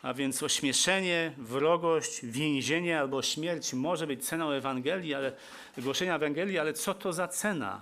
[0.02, 5.32] A więc ośmieszenie, wrogość, więzienie albo śmierć może być ceną Ewangelii, ale
[5.78, 7.82] głoszenia Ewangelii, ale co to za cena?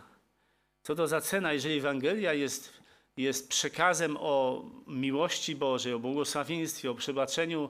[0.84, 2.74] Co to za cena, jeżeli Ewangelia jest,
[3.18, 7.70] jest przekazem o miłości Bożej, o błogosławieństwie, o przebaczeniu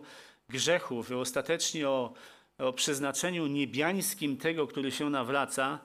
[0.50, 2.14] grzechów i ostatecznie o
[2.58, 5.80] o przeznaczeniu niebiańskim tego, który się nawraca,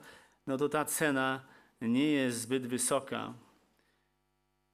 [0.47, 1.41] no to ta cena
[1.81, 3.33] nie jest zbyt wysoka.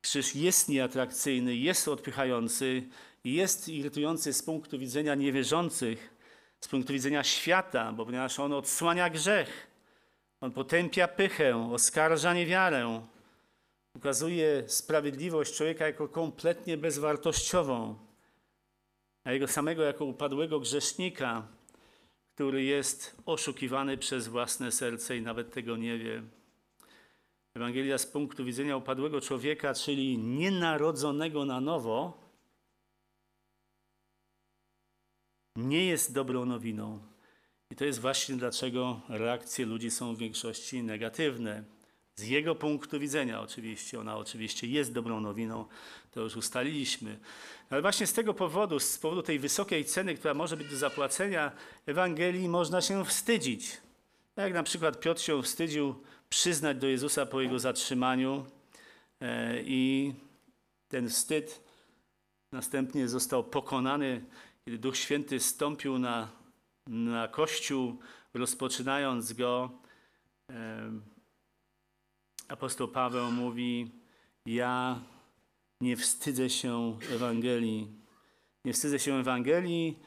[0.02, 2.84] Krzyż jest nieatrakcyjny, jest odpychający,
[3.24, 6.16] jest irytujący z punktu widzenia niewierzących,
[6.60, 9.68] z punktu widzenia świata, bo ponieważ on odsłania grzech,
[10.42, 13.02] on potępia pychę, oskarża niewiarę,
[13.96, 17.96] ukazuje sprawiedliwość człowieka jako kompletnie bezwartościową,
[19.24, 21.48] a jego samego jako upadłego grzesznika,
[22.36, 26.24] który jest oszukiwany przez własne serce i nawet tego nie wie.
[27.56, 32.29] Ewangelia z punktu widzenia upadłego człowieka, czyli nienarodzonego na nowo,
[35.68, 37.00] nie jest dobrą nowiną.
[37.72, 41.64] I to jest właśnie dlaczego reakcje ludzi są w większości negatywne.
[42.16, 45.66] Z jego punktu widzenia oczywiście, ona oczywiście jest dobrą nowiną,
[46.12, 47.20] to już ustaliliśmy.
[47.70, 51.52] Ale właśnie z tego powodu, z powodu tej wysokiej ceny, która może być do zapłacenia,
[51.86, 53.78] Ewangelii można się wstydzić.
[54.36, 55.96] Jak na przykład Piotr się wstydził
[56.30, 58.46] przyznać do Jezusa po jego zatrzymaniu
[59.22, 60.14] e, i
[60.88, 61.70] ten wstyd
[62.52, 64.22] następnie został pokonany,
[64.66, 66.32] kiedy Duch Święty stąpił na,
[66.88, 68.00] na Kościół,
[68.34, 69.72] rozpoczynając go.
[72.48, 73.92] Apostoł Paweł mówi:
[74.46, 75.02] Ja
[75.82, 77.88] nie wstydzę się Ewangelii.
[78.66, 80.00] Nie wstydzę się Ewangelii.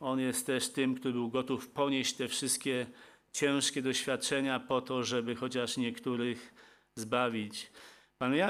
[0.00, 2.86] On jest też tym, który był gotów ponieść te wszystkie
[3.32, 6.54] ciężkie doświadczenia po to, żeby chociaż niektórych
[6.96, 7.70] zbawić.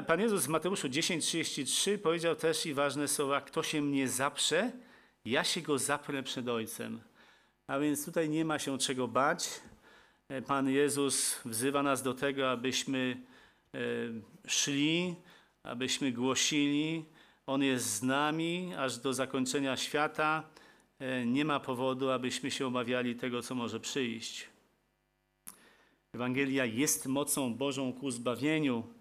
[0.07, 4.73] Pan Jezus w Mateuszu 10:33 powiedział też i ważne słowa: Kto się mnie zaprze,
[5.25, 7.01] ja się go zaprę przed Ojcem.
[7.67, 9.61] A więc tutaj nie ma się czego bać.
[10.29, 13.17] E, Pan Jezus wzywa nas do tego, abyśmy
[13.75, 13.79] e,
[14.47, 15.15] szli,
[15.63, 17.05] abyśmy głosili.
[17.47, 20.45] On jest z nami aż do zakończenia świata.
[20.99, 24.49] E, nie ma powodu, abyśmy się obawiali tego, co może przyjść.
[26.15, 28.95] Ewangelia jest mocą Bożą ku zbawieniu.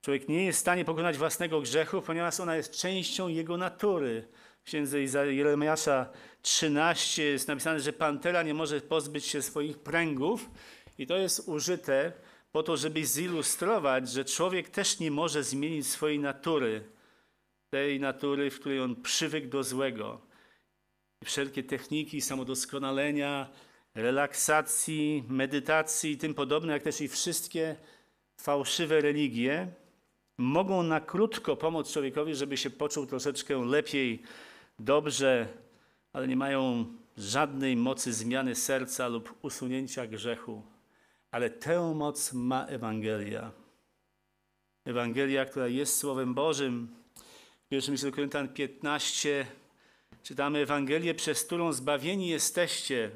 [0.00, 4.28] Człowiek nie jest w stanie pokonać własnego grzechu, ponieważ ona jest częścią jego natury.
[4.64, 5.00] Księdze
[5.32, 6.08] Jeremiasza
[6.42, 10.50] 13 jest napisane, że pantera nie może pozbyć się swoich pręgów
[10.98, 12.12] i to jest użyte
[12.52, 16.84] po to, żeby zilustrować, że człowiek też nie może zmienić swojej natury,
[17.70, 20.20] tej natury, w której on przywykł do złego.
[21.24, 23.48] Wszelkie techniki samodoskonalenia,
[23.94, 27.76] relaksacji, medytacji i tym podobne, jak też i wszystkie
[28.36, 29.68] fałszywe religie,
[30.38, 34.22] mogą na krótko pomóc człowiekowi, żeby się poczuł troszeczkę lepiej,
[34.84, 35.48] dobrze,
[36.12, 40.62] ale nie mają żadnej mocy zmiany serca lub usunięcia grzechu.
[41.30, 43.52] Ale tę moc ma Ewangelia.
[44.84, 46.88] Ewangelia, która jest Słowem Bożym.
[47.70, 49.46] W 1 Koryntian 15
[50.22, 53.10] czytamy Ewangelię, przez którą zbawieni jesteście.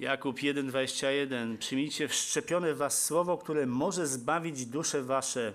[0.00, 5.52] Jakub 1,21 Przyjmijcie wszczepione w was słowo, które może zbawić dusze wasze.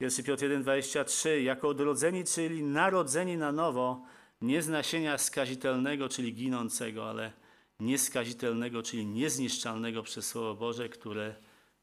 [0.00, 4.02] 1 Piotr 1,23 Jako odrodzeni, czyli narodzeni na nowo,
[4.40, 7.32] nie z nasienia skazitelnego, czyli ginącego, ale
[7.80, 11.34] nieskazitelnego, czyli niezniszczalnego przez Słowo Boże, które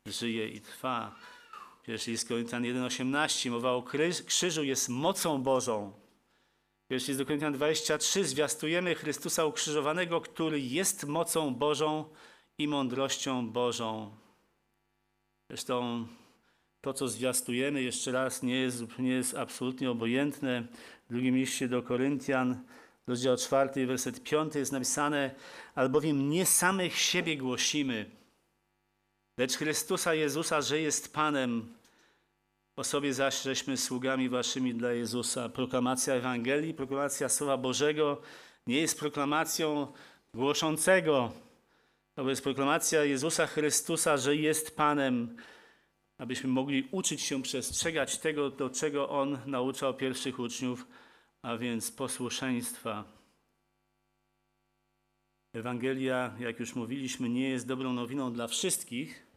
[0.06, 1.16] żyje i trwa.
[1.84, 3.84] Pierwszy list Koryntian 1,18 mowa o
[4.26, 5.94] krzyżu jest mocą Bożą.
[6.88, 12.06] Pierwszy list do Koryntian 23 zwiastujemy Chrystusa ukrzyżowanego, który jest mocą Bożą
[12.58, 14.12] i mądrością Bożą.
[15.50, 16.08] Zresztą
[16.82, 20.68] to, co zwiastujemy, jeszcze raz, nie jest, nie jest absolutnie obojętne.
[21.10, 22.64] W drugim liście do Koryntian,
[23.08, 25.36] rozdział 4, werset 5 jest napisane,
[25.76, 28.06] albowiem nie samych siebie głosimy,
[29.38, 31.74] lecz Chrystusa Jezusa, że jest Panem.
[32.76, 35.50] O sobie zaś żeśmy sługami waszymi dla Jezusa.
[35.50, 38.22] Proklamacja Ewangelii, proklamacja Słowa Bożego
[38.68, 39.88] nie jest proklamacją
[40.34, 41.32] głoszącego.
[42.16, 45.38] To jest proklamacja Jezusa Chrystusa, że jest Panem
[46.18, 50.88] abyśmy mogli uczyć się przestrzegać tego, do czego On nauczał pierwszych uczniów,
[51.42, 53.04] a więc posłuszeństwa.
[55.54, 59.28] Ewangelia, jak już mówiliśmy, nie jest dobrą nowiną dla wszystkich.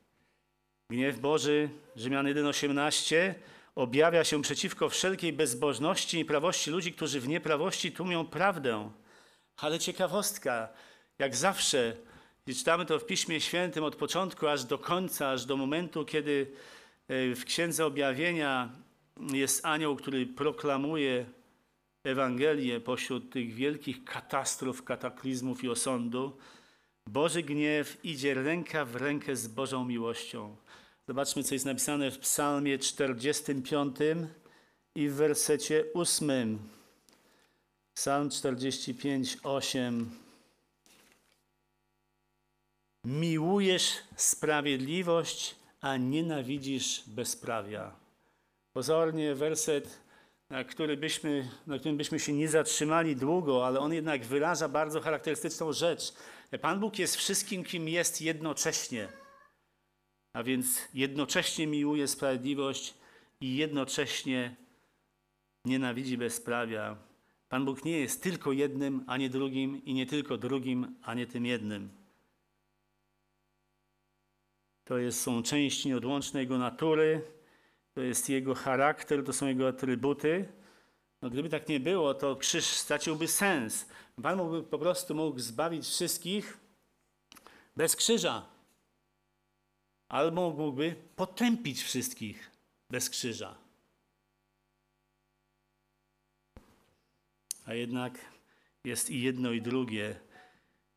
[0.91, 3.35] Gniew Boży, Rzymian 1,18,
[3.75, 8.91] objawia się przeciwko wszelkiej bezbożności i prawości ludzi, którzy w nieprawości tłumią prawdę.
[9.57, 10.69] Ale ciekawostka,
[11.19, 11.97] jak zawsze,
[12.47, 16.47] i czytamy to w Piśmie Świętym od początku aż do końca, aż do momentu, kiedy
[17.09, 18.71] e, w Księdze Objawienia
[19.33, 21.27] jest anioł, który proklamuje
[22.05, 26.37] Ewangelię pośród tych wielkich katastrof, kataklizmów i osądu.
[27.07, 30.57] Boży gniew idzie ręka w rękę z Bożą miłością.
[31.09, 33.97] Zobaczmy, co jest napisane w Psalmie 45
[34.95, 36.59] i w wersecie 8.
[37.95, 40.11] Psalm 45, 8.
[43.05, 47.97] Miłujesz sprawiedliwość, a nienawidzisz bezprawia.
[48.73, 50.01] Pozornie werset,
[50.51, 55.01] na, który byśmy, na którym byśmy się nie zatrzymali długo, ale on jednak wyraża bardzo
[55.01, 56.13] charakterystyczną rzecz.
[56.61, 59.09] Pan Bóg jest wszystkim, kim jest jednocześnie.
[60.33, 62.95] A więc jednocześnie miłuje sprawiedliwość
[63.41, 64.57] i jednocześnie
[65.65, 66.97] nienawidzi bezprawia.
[67.49, 71.27] Pan Bóg nie jest tylko jednym, a nie drugim, i nie tylko drugim, a nie
[71.27, 72.00] tym jednym.
[74.91, 77.23] To jest, są części nieodłączne Jego natury,
[77.95, 80.49] to jest Jego charakter, to są Jego atrybuty.
[81.23, 83.89] No, gdyby tak nie było, to krzyż straciłby sens.
[84.23, 86.59] Pan mógłby po prostu mógł zbawić wszystkich
[87.77, 88.47] bez krzyża.
[90.09, 92.51] Albo mógłby potępić wszystkich
[92.91, 93.59] bez krzyża.
[97.67, 98.19] A jednak
[98.85, 100.21] jest i jedno, i drugie.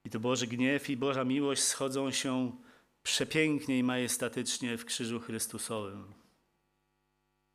[0.06, 2.63] I to Boży gniew i Boża miłość schodzą się
[3.04, 6.14] przepięknie i majestatycznie w krzyżu Chrystusowym.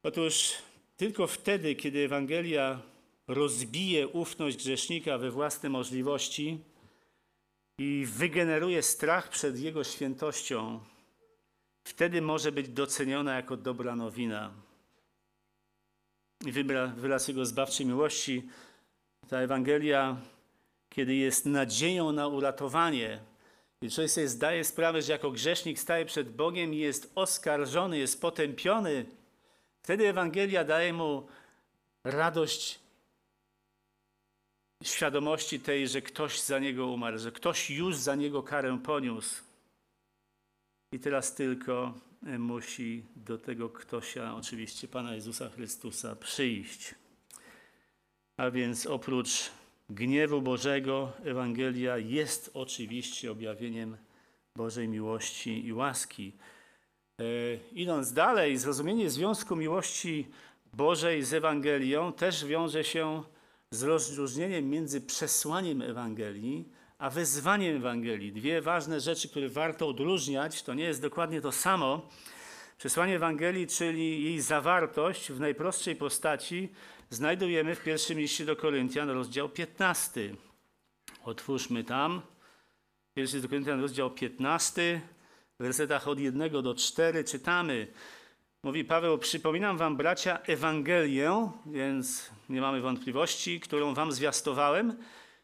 [0.02, 0.54] Otóż
[0.96, 2.82] tylko wtedy, kiedy Ewangelia
[3.26, 6.58] rozbije ufność grzesznika we własne możliwości
[7.78, 10.80] i wygeneruje strach przed jego świętością,
[11.84, 14.52] wtedy może być doceniona jako dobra nowina.
[16.46, 16.52] I
[16.96, 18.42] wyraz jego zbawczej miłości,
[19.28, 20.16] ta Ewangelia,
[20.88, 23.20] kiedy jest nadzieją na uratowanie,
[23.82, 28.20] i człowiek sobie zdaje sprawę, że jako grzesznik staje przed Bogiem i jest oskarżony, jest
[28.20, 29.06] potępiony,
[29.82, 31.28] wtedy Ewangelia daje mu
[32.04, 32.80] radość
[34.84, 39.42] świadomości tej, że ktoś za niego umarł, że ktoś już za niego karę poniósł.
[40.92, 41.94] I teraz tylko
[42.38, 46.94] musi do tego ktośa, oczywiście Pana Jezusa Chrystusa, przyjść.
[48.36, 49.50] A więc oprócz
[49.90, 53.96] gniewu Bożego Ewangelia jest oczywiście objawieniem
[54.56, 56.32] Bożej miłości i łaski.
[57.20, 57.24] E,
[57.72, 60.28] idąc dalej, zrozumienie związku miłości
[60.72, 63.22] Bożej z Ewangelią też wiąże się
[63.70, 68.32] z rozróżnieniem między przesłaniem Ewangelii a wezwaniem Ewangelii.
[68.32, 72.08] Dwie ważne rzeczy, które warto odróżniać, to nie jest dokładnie to samo.
[72.78, 76.68] Przesłanie Ewangelii, czyli jej zawartość w najprostszej postaci,
[77.10, 80.34] znajdujemy w pierwszym liście do Koryntian, rozdział 15.
[81.24, 82.22] Otwórzmy tam.
[83.14, 85.00] Pierwszy do Koryntian, rozdział 15,
[85.58, 87.86] w wersetach od 1 do 4 czytamy.
[88.62, 94.96] Mówi Paweł, przypominam wam bracia Ewangelię, więc nie mamy wątpliwości, którą wam zwiastowałem,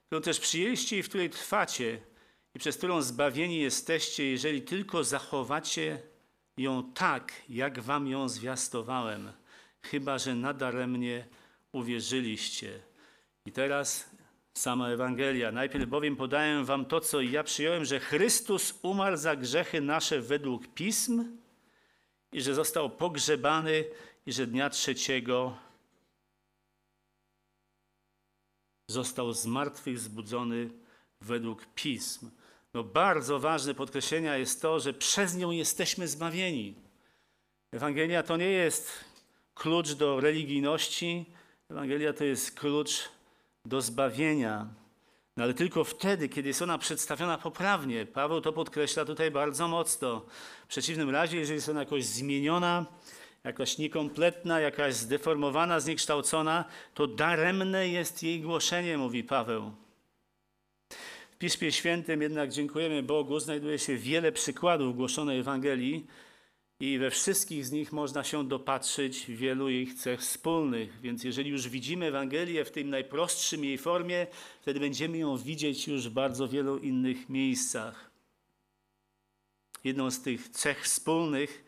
[0.07, 2.01] którą też przyjęliście i w której trwacie
[2.55, 6.03] i przez którą zbawieni jesteście, jeżeli tylko zachowacie
[6.57, 9.33] ją tak, jak wam ją zwiastowałem,
[9.83, 11.27] chyba że nadaremnie
[11.75, 12.81] uwierzyliście.
[13.47, 14.11] I teraz
[14.55, 15.53] sama Ewangelia.
[15.53, 20.67] Najpierw bowiem podaję wam to, co ja przyjąłem, że Chrystus umarł za grzechy nasze według
[20.67, 21.37] Pism
[22.33, 23.85] i że został pogrzebany
[24.27, 25.57] i że dnia trzeciego
[28.89, 30.71] został z martwych zbudzony
[31.21, 32.31] według Pism.
[32.75, 36.75] No bardzo ważne podkreślenia jest to, że przez nią jesteśmy zbawieni.
[37.73, 39.05] Ewangelia to nie jest
[39.55, 41.27] klucz do religijności,
[41.71, 43.09] Ewangelia to jest klucz
[43.65, 44.67] do zbawienia,
[45.37, 48.07] no ale tylko wtedy, kiedy jest ona przedstawiona poprawnie.
[48.07, 50.27] Paweł to podkreśla tutaj bardzo mocno.
[50.65, 52.87] W przeciwnym razie, jeżeli jest ona jakoś zmieniona,
[53.45, 59.73] jakaś niekompletna, jakaś zdeformowana, zniekształcona, to daremne jest jej głoszenie, mówi Paweł.
[61.31, 66.07] W Piśmie Świętym jednak dziękujemy Bogu, znajduje się wiele przykładów głoszonej Ewangelii,
[66.85, 71.01] i we wszystkich z nich można się dopatrzyć wielu ich cech wspólnych.
[71.01, 74.27] Więc jeżeli już widzimy Ewangelię w tej najprostszym jej formie,
[74.61, 78.11] wtedy będziemy ją widzieć już w bardzo wielu innych miejscach.
[79.85, 81.65] Jedną z tych cech wspólnych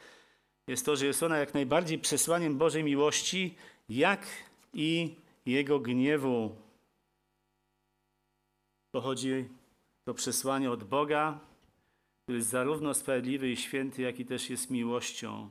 [0.67, 3.55] jest to, że jest ona jak najbardziej przesłaniem Bożej miłości,
[3.89, 4.27] jak
[4.75, 5.15] i
[5.47, 6.57] Jego gniewu.
[8.91, 9.49] Pochodzi
[10.05, 11.41] to przesłanie od Boga,
[12.29, 15.51] zarówno sprawiedliwy i święty, jak i też jest miłością.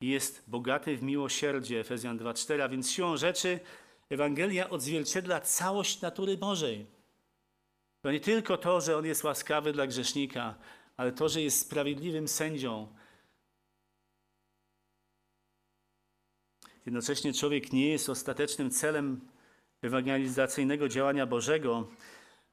[0.00, 3.60] Jest bogaty w miłosierdzie, Efezjan 2,4, a więc siłą rzeczy
[4.10, 6.86] Ewangelia odzwierciedla całość natury Bożej.
[8.00, 10.54] To nie tylko to, że On jest łaskawy dla grzesznika,
[10.96, 12.94] ale to, że jest sprawiedliwym sędzią.
[16.86, 19.20] Jednocześnie człowiek nie jest ostatecznym celem
[19.82, 21.88] ewangelizacyjnego działania Bożego,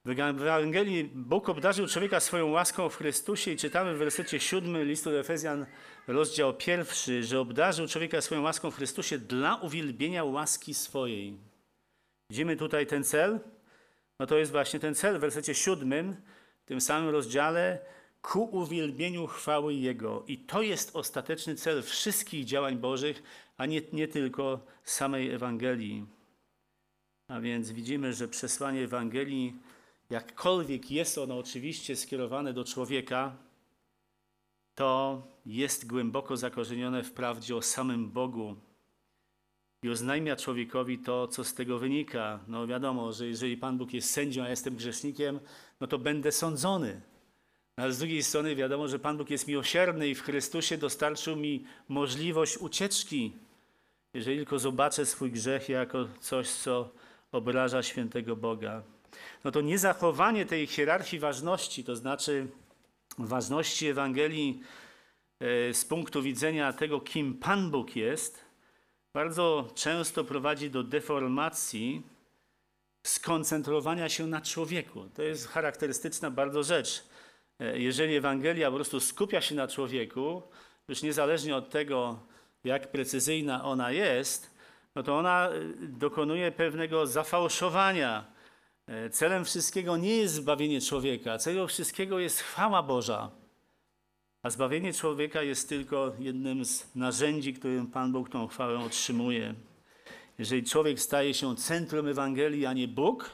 [0.06, 5.12] w Ewangelii Bóg obdarzył człowieka swoją łaską w Chrystusie i czytamy w wersecie 7 listu
[5.12, 5.66] do Efezjan,
[6.08, 11.38] rozdział pierwszy, że obdarzył człowieka swoją łaską w Chrystusie dla uwielbienia łaski swojej.
[12.30, 13.40] Widzimy tutaj ten cel,
[14.20, 16.16] No to jest właśnie ten cel w wersecie siódmym,
[16.64, 17.80] w tym samym rozdziale,
[18.22, 20.24] ku uwielbieniu chwały Jego.
[20.28, 23.24] I to jest ostateczny cel wszystkich działań Bożych,
[23.58, 26.06] a nie, nie tylko samej Ewangelii.
[27.28, 29.54] A więc widzimy, że przesłanie Ewangelii,
[30.14, 33.36] jakkolwiek jest ono oczywiście skierowane do człowieka,
[34.76, 38.56] to jest głęboko zakorzenione w prawdzie o samym Bogu
[39.84, 42.40] i oznajmia człowiekowi to, co z tego wynika.
[42.48, 45.40] No wiadomo, że jeżeli Pan Bóg jest sędzią, a jestem grzesznikiem,
[45.82, 47.02] no to będę sądzony.
[47.78, 51.36] No, ale z drugiej strony wiadomo, że Pan Bóg jest miłosierny i w Chrystusie dostarczył
[51.36, 53.34] mi możliwość ucieczki,
[54.14, 56.90] jeżeli tylko zobaczę swój grzech jako coś, co
[57.32, 58.84] obraża świętego Boga.
[59.44, 62.48] No to niezachowanie tej hierarchii ważności, to znaczy
[63.18, 64.64] ważności Ewangelii
[65.40, 68.46] e, z punktu widzenia tego, kim Pan Bóg jest,
[69.14, 72.02] bardzo często prowadzi do deformacji
[73.04, 75.10] skoncentrowania się na człowieku.
[75.16, 77.04] To jest charakterystyczna bardzo rzecz.
[77.60, 80.42] E, jeżeli Ewangelia po prostu skupia się na człowieku,
[80.88, 82.20] już niezależnie od tego,
[82.64, 84.54] jak precyzyjna ona jest,
[84.96, 88.33] no to ona e, dokonuje pewnego zafałszowania.
[88.88, 93.32] E, celem wszystkiego nie jest zbawienie człowieka, celem wszystkiego jest chwała Boża.
[94.44, 99.56] A zbawienie człowieka jest tylko jednym z narzędzi, którym Pan Bóg tą chwałę otrzymuje.
[100.40, 103.30] Jeżeli człowiek staje się centrum Ewangelii, a nie Bóg,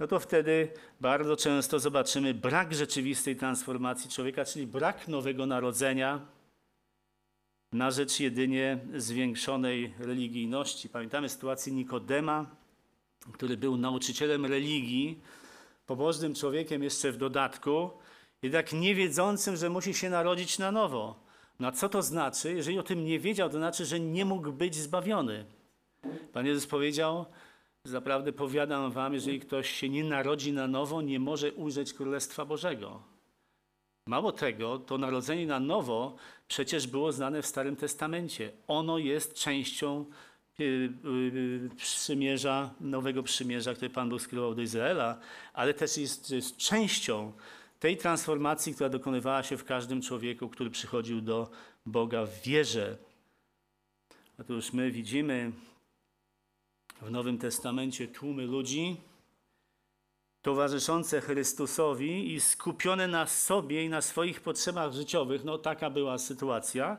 [0.00, 6.26] no to wtedy bardzo często zobaczymy brak rzeczywistej transformacji człowieka, czyli brak nowego narodzenia
[7.72, 10.88] na rzecz jedynie zwiększonej religijności.
[10.88, 12.56] Pamiętamy sytuację Nikodema,
[13.32, 15.20] który był nauczycielem religii,
[15.86, 17.90] pobożnym człowiekiem jeszcze w dodatku,
[18.42, 21.20] jednak nie wiedzącym, że musi się narodzić na nowo.
[21.60, 22.52] No a co to znaczy?
[22.52, 25.44] Jeżeli o tym nie wiedział, to znaczy, że nie mógł być zbawiony.
[26.32, 27.26] Pan Jezus powiedział,
[27.84, 33.02] zaprawdę powiadam wam, jeżeli ktoś się nie narodzi na nowo, nie może ujrzeć Królestwa Bożego.
[34.06, 36.16] Mało tego, to narodzenie na nowo
[36.48, 38.52] przecież było znane w Starym Testamencie.
[38.68, 40.04] Ono jest częścią
[41.76, 45.18] przymierza, nowego przymierza, które Pan Bóg skierował do Izraela,
[45.52, 47.32] ale też jest, jest częścią
[47.80, 51.50] tej transformacji, która dokonywała się w każdym człowieku, który przychodził do
[51.86, 52.98] Boga w wierze.
[54.40, 55.52] Otóż my widzimy
[57.02, 58.96] w Nowym Testamencie tłumy ludzi
[60.42, 65.44] towarzyszące Chrystusowi i skupione na sobie i na swoich potrzebach życiowych.
[65.44, 66.96] No taka była sytuacja,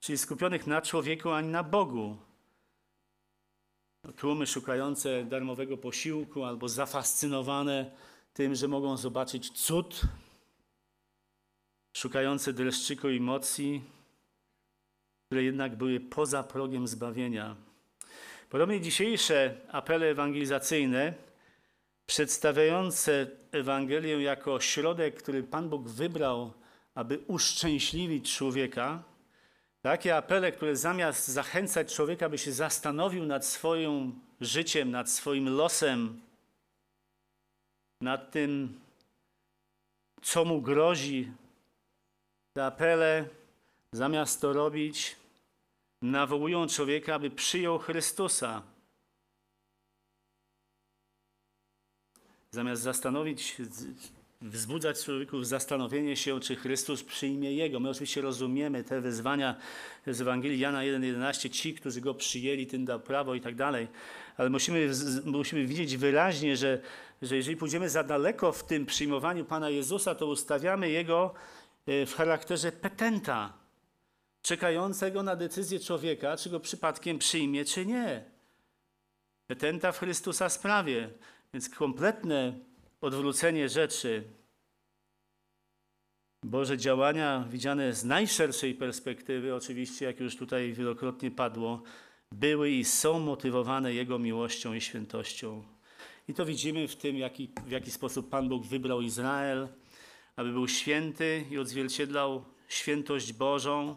[0.00, 2.16] czyli skupionych na człowieku, ani na Bogu.
[4.16, 7.90] Tłumy szukające darmowego posiłku albo zafascynowane
[8.34, 10.00] tym, że mogą zobaczyć cud,
[11.92, 13.80] szukające dreszczyku i mocy,
[15.26, 17.56] które jednak były poza progiem zbawienia.
[18.50, 21.14] Podobnie dzisiejsze apele ewangelizacyjne,
[22.06, 26.52] przedstawiające Ewangelię jako środek, który Pan Bóg wybrał,
[26.94, 29.02] aby uszczęśliwić człowieka,
[29.82, 36.20] takie apele, które zamiast zachęcać człowieka, by się zastanowił nad swoim życiem, nad swoim losem,
[38.00, 38.80] nad tym,
[40.22, 41.32] co mu grozi.
[42.52, 43.28] Te apele,
[43.92, 45.16] zamiast to robić,
[46.02, 48.62] nawołują człowieka, aby przyjął Chrystusa.
[52.50, 53.56] Zamiast zastanowić,
[54.42, 57.80] wzbudzać człowieków zastanowienie się, czy Chrystus przyjmie Jego.
[57.80, 59.56] My oczywiście rozumiemy te wyzwania
[60.06, 63.88] z Ewangelii Jana 1,11, ci, którzy Go przyjęli, tym dał prawo i tak dalej,
[64.36, 64.90] ale musimy,
[65.24, 66.80] musimy widzieć wyraźnie, że,
[67.22, 71.34] że jeżeli pójdziemy za daleko w tym przyjmowaniu Pana Jezusa, to ustawiamy Jego
[71.86, 73.52] e, w charakterze petenta,
[74.42, 78.24] czekającego na decyzję człowieka, czy go przypadkiem przyjmie, czy nie.
[79.46, 81.10] Petenta w Chrystusa sprawie.
[81.54, 82.58] Więc kompletne
[83.02, 84.24] odwrócenie rzeczy,
[86.44, 91.82] Boże działania widziane z najszerszej perspektywy, oczywiście, jak już tutaj wielokrotnie padło,
[92.32, 95.64] były i są motywowane Jego miłością i świętością.
[96.28, 99.68] I to widzimy w tym, jaki, w jaki sposób Pan Bóg wybrał Izrael,
[100.36, 103.96] aby był święty i odzwierciedlał świętość Bożą.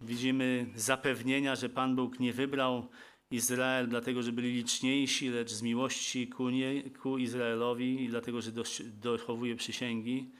[0.00, 2.88] Widzimy zapewnienia, że Pan Bóg nie wybrał
[3.30, 8.50] Izrael dlatego, że byli liczniejsi, lecz z miłości ku, nie, ku Izraelowi i dlatego, że
[8.84, 10.30] dochowuje przysięgi.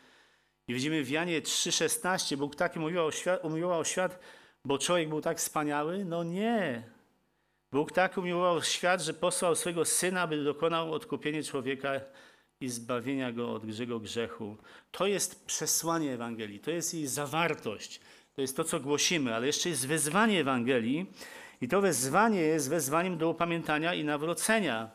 [0.68, 4.20] I widzimy w Janie 3,16, Bóg tak umiłował świat, umiłował świat,
[4.64, 6.04] bo człowiek był tak wspaniały?
[6.04, 6.82] No nie.
[7.72, 12.00] Bóg tak umiłował świat, że posłał swego Syna, by dokonał odkupienie człowieka
[12.60, 14.56] i zbawienia go od grzego grzechu.
[14.90, 18.00] To jest przesłanie Ewangelii, to jest jej zawartość,
[18.34, 21.06] to jest to, co głosimy, ale jeszcze jest wezwanie Ewangelii,
[21.60, 24.90] i to wezwanie jest wezwaniem do upamiętania i nawrócenia.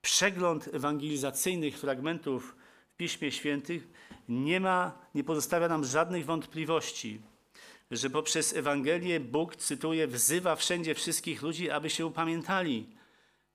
[0.00, 2.56] przegląd ewangelizacyjnych fragmentów
[2.92, 3.88] w Piśmie Świętych
[4.28, 7.20] nie ma, nie pozostawia nam żadnych wątpliwości,
[7.90, 12.86] że poprzez Ewangelię Bóg, cytuję, wzywa wszędzie wszystkich ludzi, aby się upamiętali.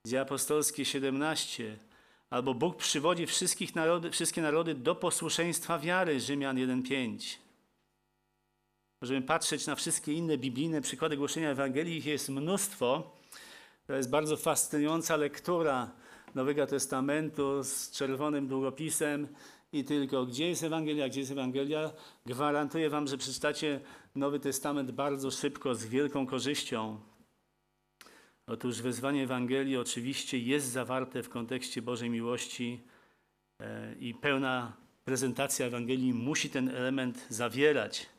[0.05, 1.77] Dzieje apostolskie 17.
[2.29, 7.46] Albo Bóg przywodzi wszystkich narody, wszystkie narody do posłuszeństwa wiary, Rzymian 1,5.
[9.01, 13.15] Możemy patrzeć na wszystkie inne biblijne przykłady głoszenia Ewangelii, ich jest mnóstwo.
[13.87, 15.91] To jest bardzo fascynująca lektura
[16.35, 19.27] Nowego Testamentu z czerwonym długopisem
[19.71, 21.91] i tylko gdzie jest Ewangelia, gdzie jest Ewangelia.
[22.25, 23.79] Gwarantuję Wam, że przeczytacie
[24.15, 26.99] Nowy Testament bardzo szybko, z wielką korzyścią.
[28.47, 32.81] Otóż wezwanie Ewangelii oczywiście jest zawarte w kontekście Bożej miłości
[33.59, 34.73] e, i pełna
[35.05, 38.09] prezentacja Ewangelii musi ten element zawierać.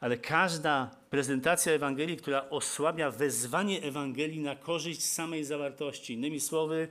[0.00, 6.14] Ale każda prezentacja Ewangelii, która osłabia wezwanie Ewangelii na korzyść samej zawartości.
[6.14, 6.88] Innymi słowy,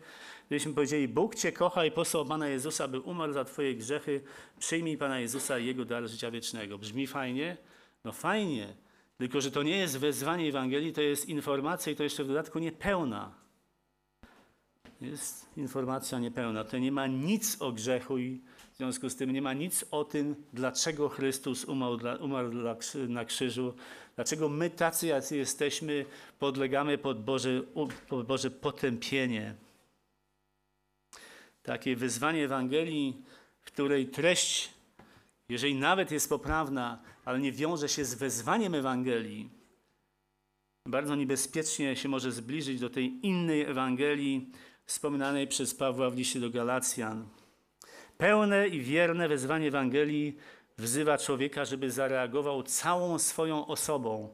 [0.47, 4.21] gdybyśmy powiedzieli, Bóg Cię kocha i posłał Pana Jezusa, by umarł za Twoje grzechy,
[4.59, 6.77] przyjmij Pana Jezusa i Jego dar życia wiecznego.
[6.77, 7.57] Brzmi fajnie?
[8.03, 8.73] No fajnie,
[9.17, 12.59] tylko że to nie jest wezwanie Ewangelii, to jest informacja i to jeszcze w dodatku
[12.59, 13.31] niepełna.
[15.01, 16.63] Jest informacja niepełna.
[16.63, 18.41] To nie ma nic o grzechu i
[18.75, 22.75] w związku z tym nie ma nic o tym, dlaczego Chrystus umarł, dla, umarł dla,
[23.07, 23.73] na krzyżu,
[24.15, 26.05] dlaczego my tacy, jacy jesteśmy,
[26.39, 27.61] podlegamy pod Boże,
[28.09, 29.55] pod Boże potępienie.
[31.63, 33.23] Takie wyzwanie Ewangelii,
[33.61, 34.73] w której treść,
[35.49, 39.49] jeżeli nawet jest poprawna, ale nie wiąże się z wezwaniem Ewangelii,
[40.87, 44.51] bardzo niebezpiecznie się może zbliżyć do tej innej Ewangelii
[44.85, 47.27] wspominanej przez Pawła w liście do Galacjan.
[48.17, 50.37] Pełne i wierne wezwanie Ewangelii
[50.77, 54.29] wzywa człowieka, żeby zareagował całą swoją osobą.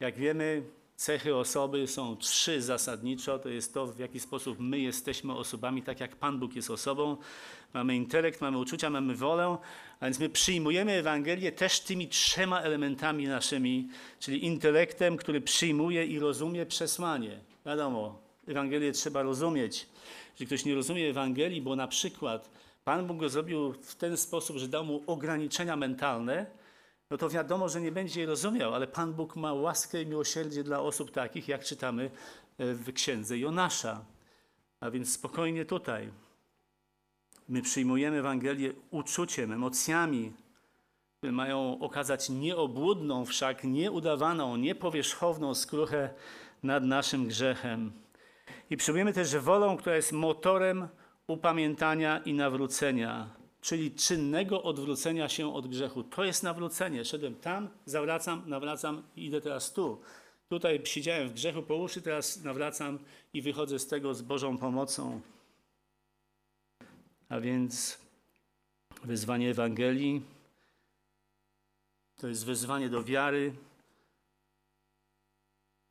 [0.00, 0.62] Jak wiemy,
[0.96, 3.38] cechy osoby są trzy zasadniczo.
[3.38, 7.16] To jest to, w jaki sposób my jesteśmy osobami, tak jak Pan Bóg jest osobą.
[7.74, 9.56] Mamy intelekt, mamy uczucia, mamy wolę,
[10.00, 13.88] a więc my przyjmujemy Ewangelię też tymi trzema elementami naszymi,
[14.20, 17.40] czyli intelektem, który przyjmuje i rozumie przesłanie.
[17.66, 19.86] Wiadomo, Ewangelię trzeba rozumieć.
[20.32, 22.57] Jeżeli ktoś nie rozumie Ewangelii, bo na przykład
[22.88, 26.46] Pan Bóg go zrobił w ten sposób, że dał mu ograniczenia mentalne,
[27.10, 30.64] no to wiadomo, że nie będzie je rozumiał, ale Pan Bóg ma łaskę i miłosierdzie
[30.64, 32.10] dla osób takich, jak czytamy
[32.58, 34.04] e, w księdze Jonasza.
[34.80, 36.10] A więc spokojnie tutaj.
[37.48, 40.32] My przyjmujemy Ewangelię uczuciem, emocjami,
[41.18, 46.14] które mają okazać nieobłudną, wszak nieudawaną, niepowierzchowną skruchę
[46.62, 47.92] nad naszym grzechem.
[48.70, 50.88] I przyjmujemy też wolą, która jest motorem
[51.28, 56.02] upamiętania i nawrócenia, czyli czynnego odwrócenia się od grzechu.
[56.02, 57.04] To jest nawrócenie.
[57.04, 60.00] Szedłem tam, zawracam, nawracam i idę teraz tu.
[60.48, 62.98] Tutaj siedziałem w grzechu po uszy, teraz nawracam
[63.32, 65.20] i wychodzę z tego z Bożą pomocą.
[67.28, 67.98] A więc
[69.04, 70.22] wyzwanie Ewangelii
[72.16, 73.52] to jest wezwanie do wiary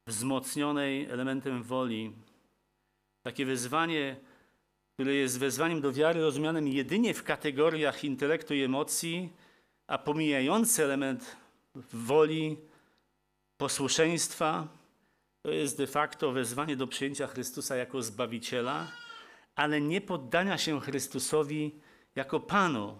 [0.07, 2.11] wzmocnionej elementem woli.
[3.23, 4.15] Takie wyzwanie
[4.97, 9.29] które jest wezwaniem do wiary rozumianym jedynie w kategoriach intelektu i emocji,
[9.87, 11.35] a pomijający element
[11.93, 12.57] woli,
[13.57, 14.67] posłuszeństwa,
[15.43, 18.91] to jest de facto wezwanie do przyjęcia Chrystusa jako Zbawiciela,
[19.55, 21.75] ale nie poddania się Chrystusowi
[22.15, 22.97] jako Panu.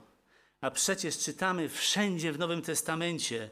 [0.62, 3.50] A przecież czytamy wszędzie w Nowym Testamencie,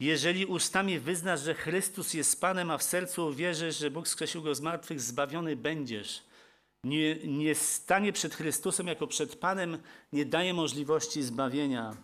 [0.00, 4.54] jeżeli ustami wyznasz, że Chrystus jest Panem, a w sercu uwierzysz, że Bóg skrzesił Go
[4.54, 6.27] z martwych, zbawiony będziesz
[6.84, 9.78] nie, nie stanie przed Chrystusem jako przed Panem,
[10.12, 11.96] nie daje możliwości zbawienia.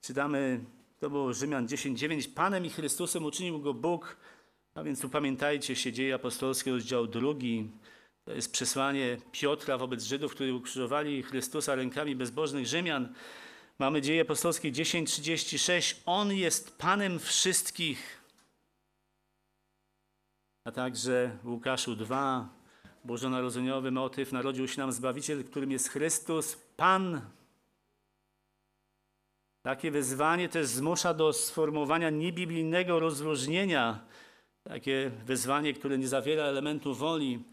[0.00, 0.64] Czytamy,
[1.00, 2.34] to było Rzymian 10:9.
[2.34, 4.16] Panem i Chrystusem uczynił go Bóg,
[4.74, 7.70] a więc upamiętajcie się, dzieje apostolskie, rozdział drugi.
[8.24, 13.14] To jest przesłanie Piotra wobec Żydów, którzy ukrzyżowali Chrystusa rękami bezbożnych Rzymian.
[13.78, 15.96] Mamy dzieje apostolskie 10:36.
[16.06, 18.24] On jest Panem wszystkich.
[20.64, 22.63] A także Łukaszu 2,
[23.04, 27.20] bożonarodzeniowy motyw narodził się nam Zbawiciel, którym jest Chrystus, Pan.
[29.62, 34.04] Takie wyzwanie też zmusza do sformułowania niebiblijnego rozróżnienia.
[34.64, 37.44] Takie wyzwanie, które nie zawiera elementu woli.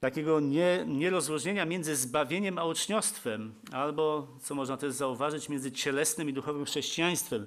[0.00, 6.32] Takiego nie, nierozróżnienia między zbawieniem a uczniostwem, albo, co można też zauważyć, między cielesnym i
[6.32, 7.46] duchowym chrześcijaństwem.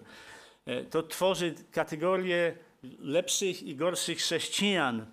[0.65, 2.57] E, to tworzy kategorię
[2.99, 5.05] lepszych i gorszych chrześcijan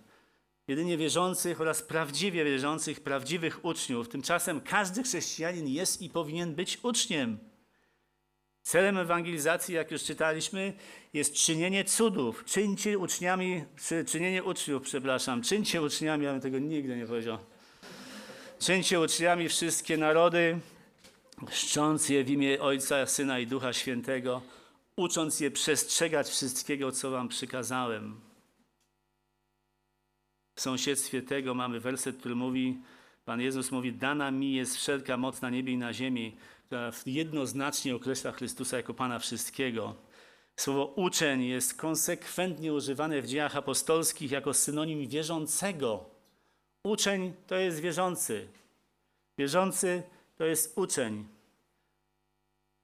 [0.69, 4.09] jedynie wierzących oraz prawdziwie wierzących, prawdziwych uczniów.
[4.09, 7.39] Tymczasem każdy chrześcijanin jest i powinien być uczniem.
[8.63, 10.73] Celem ewangelizacji, jak już czytaliśmy,
[11.13, 12.45] jest czynienie cudów.
[12.45, 17.39] Czyńcie uczniami, czy czynienie uczniów, przepraszam, czyńcie uczniami, ja bym tego nigdy nie powiedział.
[18.59, 20.59] Czyńcie uczniami wszystkie narody,
[21.49, 24.43] chrzcząc je w imię Ojca, Syna i Ducha Świętego,
[24.97, 28.28] ucząc je przestrzegać wszystkiego, co wam przykazałem.
[30.59, 32.79] W sąsiedztwie tego mamy werset, który mówi,
[33.25, 36.37] Pan Jezus mówi, dana mi jest wszelka moc na niebie i na ziemi,
[36.67, 39.95] która jednoznacznie określa Chrystusa jako Pana wszystkiego.
[40.57, 46.05] Słowo uczeń jest konsekwentnie używane w dziejach apostolskich jako synonim wierzącego.
[46.85, 48.49] Uczeń to jest wierzący.
[49.39, 50.03] Wierzący
[50.37, 51.25] to jest uczeń.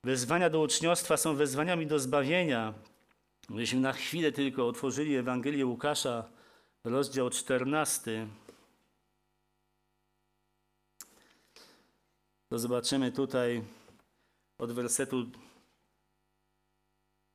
[0.05, 2.75] Wezwania do uczniostwa są wezwaniami do zbawienia.
[3.49, 6.35] Gdybyśmy na chwilę tylko otworzyli Ewangelię Łukasza,
[6.85, 8.29] rozdział 14,
[12.49, 13.63] to zobaczymy tutaj
[14.59, 15.27] od wersetu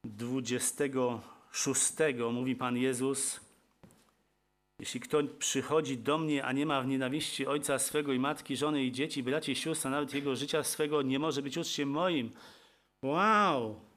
[0.04, 1.94] 26
[2.32, 3.40] mówi Pan Jezus,
[4.80, 8.84] jeśli ktoś przychodzi do mnie, a nie ma w nienawiści ojca swego i matki, żony
[8.84, 12.32] i dzieci, braci sióstr, a nawet jego życia swego, nie może być uczciem moim.
[13.04, 13.89] Wow!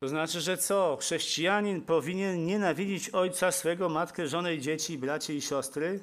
[0.00, 0.96] To znaczy, że co?
[1.00, 6.00] Chrześcijanin powinien nienawidzić ojca swego, matkę, żonę dzieci, braci i siostry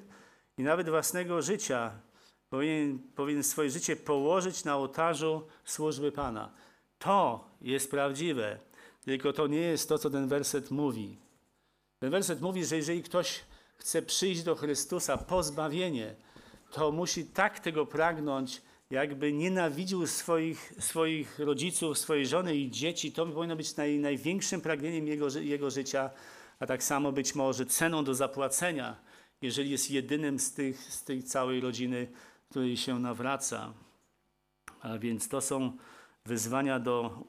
[0.58, 1.92] i nawet własnego życia.
[2.50, 6.52] Powinien, powinien swoje życie położyć na ołtarzu służby Pana.
[7.00, 8.60] To jest prawdziwe.
[9.06, 11.18] Tylko to nie jest to, co ten werset mówi.
[12.00, 13.40] Ten werset mówi, że jeżeli ktoś
[13.78, 16.16] chce przyjść do Chrystusa, pozbawienie,
[16.72, 23.12] to musi tak tego pragnąć, jakby nienawidził swoich, swoich rodziców, swojej żony i dzieci.
[23.12, 26.10] To powinno być naj, największym pragnieniem jego, jego życia,
[26.60, 28.96] a tak samo być może ceną do zapłacenia,
[29.42, 32.08] jeżeli jest jedynym z, tych, z tej całej rodziny,
[32.50, 33.74] której się nawraca.
[34.82, 35.78] A więc to są
[36.26, 37.24] wyzwania do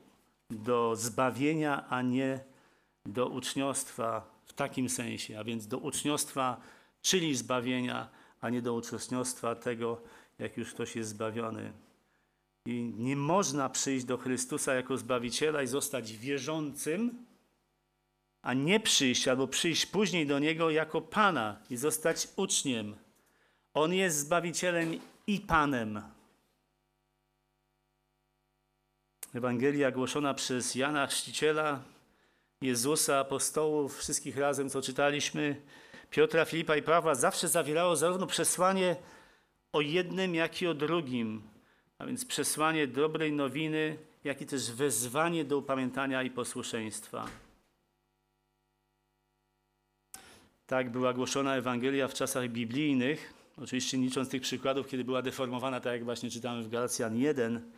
[0.50, 2.40] do zbawienia, a nie
[3.06, 6.60] do uczniostwa w takim sensie, a więc do uczniostwa,
[7.02, 8.08] czyli zbawienia,
[8.40, 10.02] a nie do uczniostwa tego,
[10.38, 11.72] jak już ktoś jest zbawiony.
[12.66, 17.26] I nie można przyjść do Chrystusa jako Zbawiciela i zostać wierzącym,
[18.42, 22.96] a nie przyjść albo przyjść później do Niego jako Pana i zostać uczniem.
[23.74, 26.02] On jest Zbawicielem i Panem.
[29.34, 31.82] Ewangelia głoszona przez Jana Chrzciciela,
[32.60, 35.62] Jezusa, apostołów, wszystkich razem, co czytaliśmy,
[36.10, 38.96] Piotra, Filipa i Pawła, zawsze zawierało zarówno przesłanie
[39.72, 41.42] o jednym, jak i o drugim,
[41.98, 47.26] a więc przesłanie dobrej nowiny, jak i też wezwanie do upamiętania i posłuszeństwa.
[50.66, 55.92] Tak była głoszona Ewangelia w czasach biblijnych, oczywiście licząc tych przykładów, kiedy była deformowana, tak
[55.92, 57.70] jak właśnie czytamy w Galacjan 1,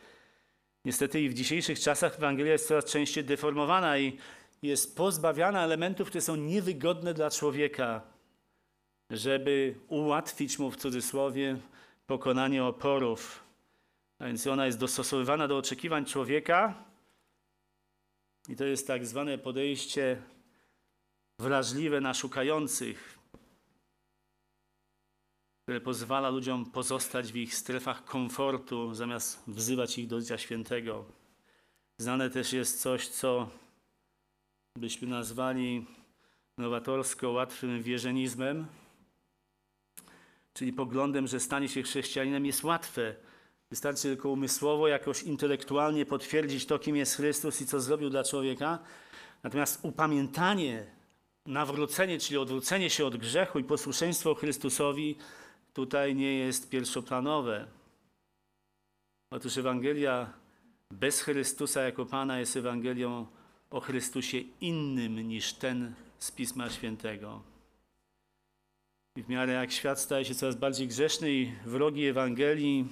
[0.84, 4.18] Niestety i w dzisiejszych czasach Ewangelia jest coraz częściej deformowana i
[4.62, 8.02] jest pozbawiana elementów, które są niewygodne dla człowieka,
[9.10, 11.56] żeby ułatwić mu w cudzysłowie
[12.10, 13.44] pokonanie oporów.
[14.18, 16.84] A więc ona jest dostosowywana do oczekiwań człowieka
[18.48, 20.22] i to jest tak zwane podejście
[21.38, 23.18] wrażliwe na szukających,
[25.62, 31.04] które pozwala ludziom pozostać w ich strefach komfortu, zamiast wzywać ich do życia świętego.
[31.98, 33.50] Znane też jest coś, co
[34.78, 35.86] byśmy nazwali
[36.58, 38.66] nowatorsko łatwym wierzenizmem,
[40.54, 43.14] czyli poglądem, że stanie się chrześcijaninem jest łatwe.
[43.70, 48.78] Wystarczy tylko umysłowo, jakoś intelektualnie potwierdzić to, kim jest Chrystus i co zrobił dla człowieka.
[49.42, 50.86] Natomiast upamiętanie,
[51.46, 55.16] nawrócenie, czyli odwrócenie się od grzechu i posłuszeństwo Chrystusowi
[55.74, 57.66] tutaj nie jest pierwszoplanowe.
[59.30, 60.32] Otóż Ewangelia
[60.90, 63.26] bez Chrystusa jako Pana jest Ewangelią
[63.70, 67.49] o Chrystusie innym niż ten z Pisma Świętego.
[69.16, 72.88] I w miarę jak świat staje się coraz bardziej grzeszny i wrogi Ewangelii,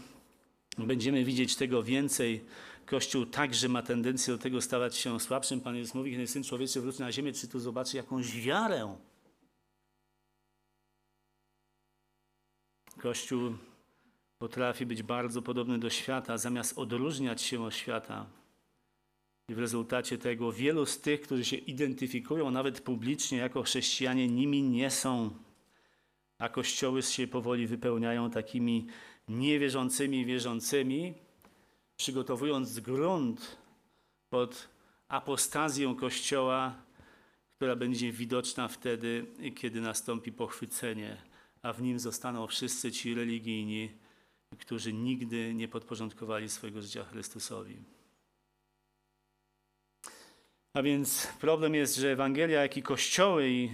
[0.78, 2.44] będziemy widzieć tego więcej.
[2.86, 5.60] Kościół także ma tendencję do tego stawać się słabszym.
[5.60, 8.96] Pan Jezus mówi, kiedy Syn Człowieczy wróci na ziemię, czy tu zobaczy jakąś wiarę
[12.98, 13.56] Kościół
[14.38, 18.26] potrafi być bardzo podobny do świata, zamiast odróżniać się od świata.
[19.48, 24.62] I w rezultacie tego wielu z tych, którzy się identyfikują nawet publicznie jako chrześcijanie, nimi
[24.62, 25.30] nie są.
[26.38, 28.86] A kościoły się powoli wypełniają takimi
[29.28, 31.14] niewierzącymi wierzącymi,
[31.96, 33.58] przygotowując grunt
[34.30, 34.68] pod
[35.08, 36.74] apostazję Kościoła,
[37.56, 39.26] która będzie widoczna wtedy,
[39.56, 41.16] kiedy nastąpi pochwycenie
[41.62, 43.90] a w nim zostaną wszyscy ci religijni,
[44.58, 47.76] którzy nigdy nie podporządkowali swojego życia Chrystusowi.
[50.78, 53.70] A więc problem jest, że Ewangelia, jak i kościoły, i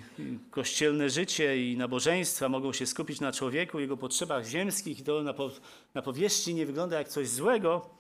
[0.51, 5.35] kościelne życie, i nabożeństwa mogą się skupić na człowieku, jego potrzebach ziemskich, i to na,
[5.35, 5.51] po,
[5.95, 7.91] na powierzchni nie wygląda jak coś złego,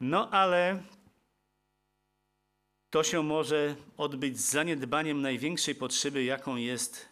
[0.00, 0.82] no ale
[2.90, 7.08] to się może odbyć z zaniedbaniem największej potrzeby, jaką jest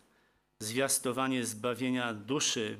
[0.58, 2.76] zwiastowanie zbawienia duszy.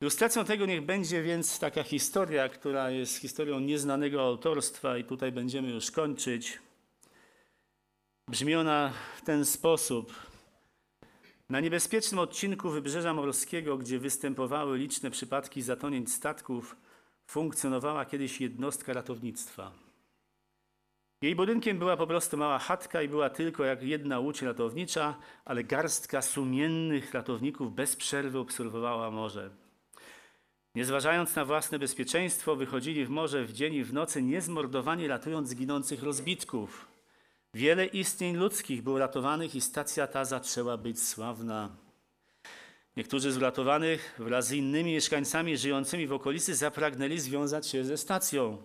[0.00, 5.70] Ilustracją tego niech będzie więc taka historia, która jest historią nieznanego autorstwa, i tutaj będziemy
[5.70, 6.58] już kończyć.
[8.28, 10.12] Brzmi ona w ten sposób.
[11.48, 16.76] Na niebezpiecznym odcinku wybrzeża morskiego, gdzie występowały liczne przypadki zatonięć statków,
[17.26, 19.72] funkcjonowała kiedyś jednostka ratownictwa.
[21.22, 25.64] Jej budynkiem była po prostu mała chatka i była tylko jak jedna łódź ratownicza, ale
[25.64, 29.50] garstka sumiennych ratowników bez przerwy obserwowała morze.
[30.74, 35.54] Nie zważając na własne bezpieczeństwo, wychodzili w morze w dzień i w nocy niezmordowani, ratując
[35.54, 36.87] ginących rozbitków.
[37.58, 41.76] Wiele istnień ludzkich było ratowanych i stacja ta zaczęła być sławna.
[42.96, 48.62] Niektórzy z uratowanych wraz z innymi mieszkańcami żyjącymi w okolicy zapragnęli związać się ze stacją.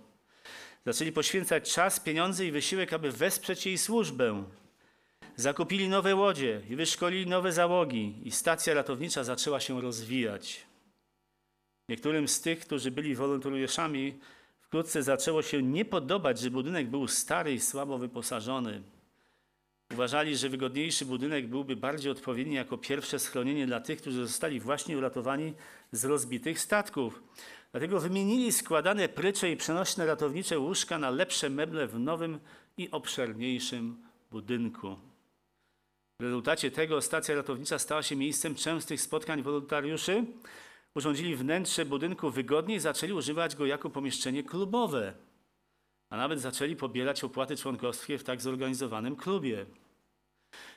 [0.85, 4.43] Zaczęli poświęcać czas, pieniądze i wysiłek, aby wesprzeć jej służbę.
[5.35, 10.65] Zakupili nowe łodzie i wyszkolili nowe załogi, i stacja ratownicza zaczęła się rozwijać.
[11.89, 14.19] Niektórym z tych, którzy byli wolontariuszami,
[14.73, 18.81] wkrótce zaczęło się nie podobać, że budynek był stary i słabo wyposażony.
[19.91, 24.97] Uważali, że wygodniejszy budynek byłby bardziej odpowiedni jako pierwsze schronienie dla tych, którzy zostali właśnie
[24.97, 25.53] uratowani
[25.91, 27.23] z rozbitych statków.
[27.71, 32.39] Dlatego wymienili składane prycze i przenośne ratownicze łóżka na lepsze meble w nowym
[32.77, 33.97] i obszerniejszym
[34.31, 34.95] budynku.
[36.19, 40.25] W rezultacie tego stacja ratownicza stała się miejscem częstych spotkań wolontariuszy.
[40.95, 45.13] Urządzili wnętrze budynku wygodniej zaczęli używać go jako pomieszczenie klubowe,
[46.09, 49.65] a nawet zaczęli pobierać opłaty członkowskie w tak zorganizowanym klubie.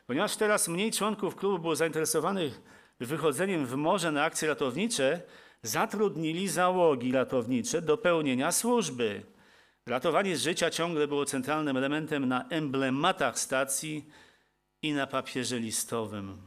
[0.06, 2.60] Ponieważ teraz mniej członków klubu było zainteresowanych
[3.00, 5.22] wychodzeniem w morze na akcje ratownicze,
[5.62, 9.22] zatrudnili załogi ratownicze do pełnienia służby.
[9.86, 14.08] Ratowanie życia ciągle było centralnym elementem na emblematach stacji
[14.82, 16.45] i na papierze listowym.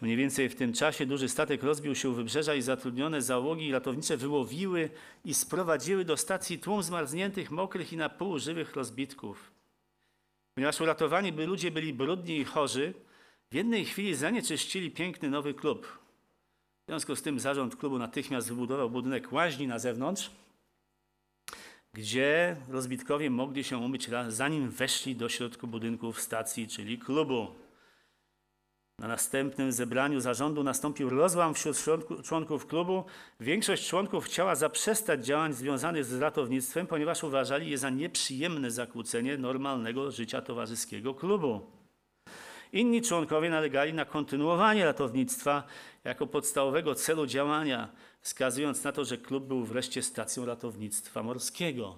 [0.00, 4.16] Mniej więcej w tym czasie duży statek rozbił się u wybrzeża i zatrudnione załogi ratownicze
[4.16, 4.90] wyłowiły
[5.24, 9.52] i sprowadziły do stacji tłum zmarzniętych, mokrych i na pół żywych rozbitków.
[10.54, 12.94] Ponieważ uratowani by ludzie byli brudni i chorzy,
[13.50, 15.86] w jednej chwili zanieczyścili piękny nowy klub.
[16.82, 20.30] W związku z tym zarząd klubu natychmiast wybudował budynek łaźni na zewnątrz,
[21.92, 27.46] gdzie rozbitkowie mogli się umyć, zanim weszli do środku budynków stacji, czyli klubu.
[28.98, 31.76] Na następnym zebraniu zarządu nastąpił rozłam wśród
[32.24, 33.04] członków klubu.
[33.40, 40.10] Większość członków chciała zaprzestać działań związanych z ratownictwem, ponieważ uważali je za nieprzyjemne zakłócenie normalnego
[40.10, 41.60] życia towarzyskiego klubu.
[42.72, 45.62] Inni członkowie nalegali na kontynuowanie ratownictwa
[46.04, 47.88] jako podstawowego celu działania,
[48.20, 51.96] wskazując na to, że klub był wreszcie stacją ratownictwa morskiego.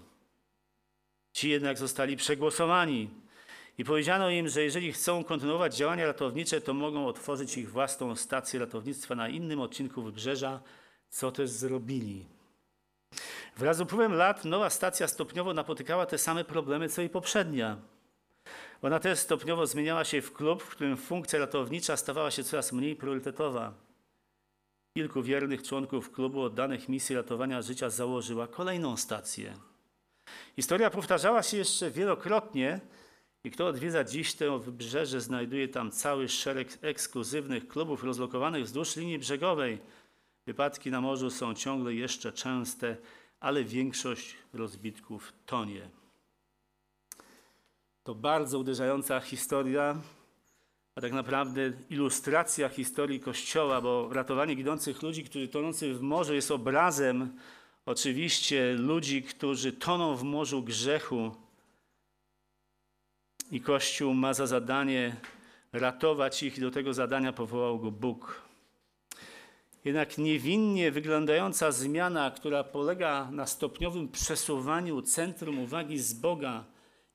[1.32, 3.10] Ci jednak zostali przegłosowani
[3.80, 8.60] i powiedziano im, że jeżeli chcą kontynuować działania ratownicze, to mogą otworzyć ich własną stację
[8.60, 10.60] ratownictwa na innym odcinku wybrzeża,
[11.10, 12.26] co też zrobili.
[13.56, 17.76] Wraz z upływem lat nowa stacja stopniowo napotykała te same problemy, co i poprzednia.
[18.82, 22.96] Ona też stopniowo zmieniała się w klub, w którym funkcja ratownicza stawała się coraz mniej
[22.96, 23.74] priorytetowa.
[24.96, 29.54] Kilku wiernych członków klubu oddanych misji ratowania życia założyła kolejną stację.
[30.56, 32.80] Historia powtarzała się jeszcze wielokrotnie
[33.44, 39.18] i kto odwiedza dziś to wybrzeże, znajduje tam cały szereg ekskluzywnych klubów rozlokowanych wzdłuż linii
[39.18, 39.78] brzegowej.
[40.46, 42.96] Wypadki na morzu są ciągle jeszcze częste,
[43.40, 45.88] ale większość rozbitków tonie.
[48.04, 50.00] To bardzo uderzająca historia,
[50.94, 56.50] a tak naprawdę ilustracja historii Kościoła, bo ratowanie ginących ludzi, którzy tonący w morzu, jest
[56.50, 57.36] obrazem
[57.86, 61.34] oczywiście ludzi, którzy toną w morzu grzechu.
[63.50, 65.16] I Kościół ma za zadanie
[65.72, 68.42] ratować ich, i do tego zadania powołał go Bóg.
[69.84, 76.64] Jednak niewinnie wyglądająca zmiana, która polega na stopniowym przesuwaniu centrum uwagi z Boga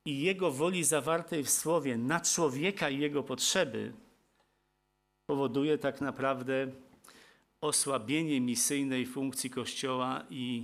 [0.05, 3.93] i Jego woli zawartej w Słowie na człowieka i jego potrzeby,
[5.25, 6.67] powoduje tak naprawdę
[7.61, 10.63] osłabienie misyjnej funkcji Kościoła i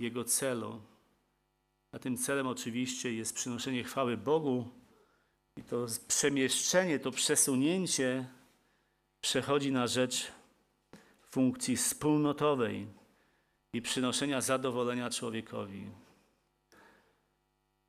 [0.00, 0.80] jego celu.
[1.92, 4.81] A tym celem oczywiście jest przynoszenie chwały Bogu
[5.56, 8.26] i to przemieszczenie, to przesunięcie
[9.20, 10.32] przechodzi na rzecz
[11.30, 12.86] funkcji wspólnotowej
[13.72, 15.90] i przynoszenia zadowolenia człowiekowi.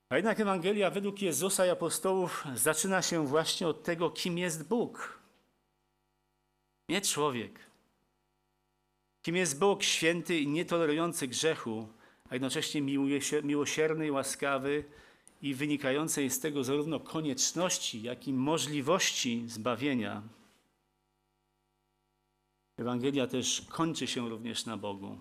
[0.10, 5.20] A jednak Ewangelia według Jezusa i apostołów zaczyna się właśnie od tego, kim jest Bóg.
[6.90, 7.60] Nie człowiek.
[9.22, 11.88] Kim jest Bóg święty i nietolerujący grzechu,
[12.30, 12.82] a jednocześnie
[13.44, 14.84] miłosierny i łaskawy
[15.44, 20.22] i wynikającej z tego zarówno konieczności, jak i możliwości zbawienia.
[22.78, 25.18] Ewangelia też kończy się również na Bogu.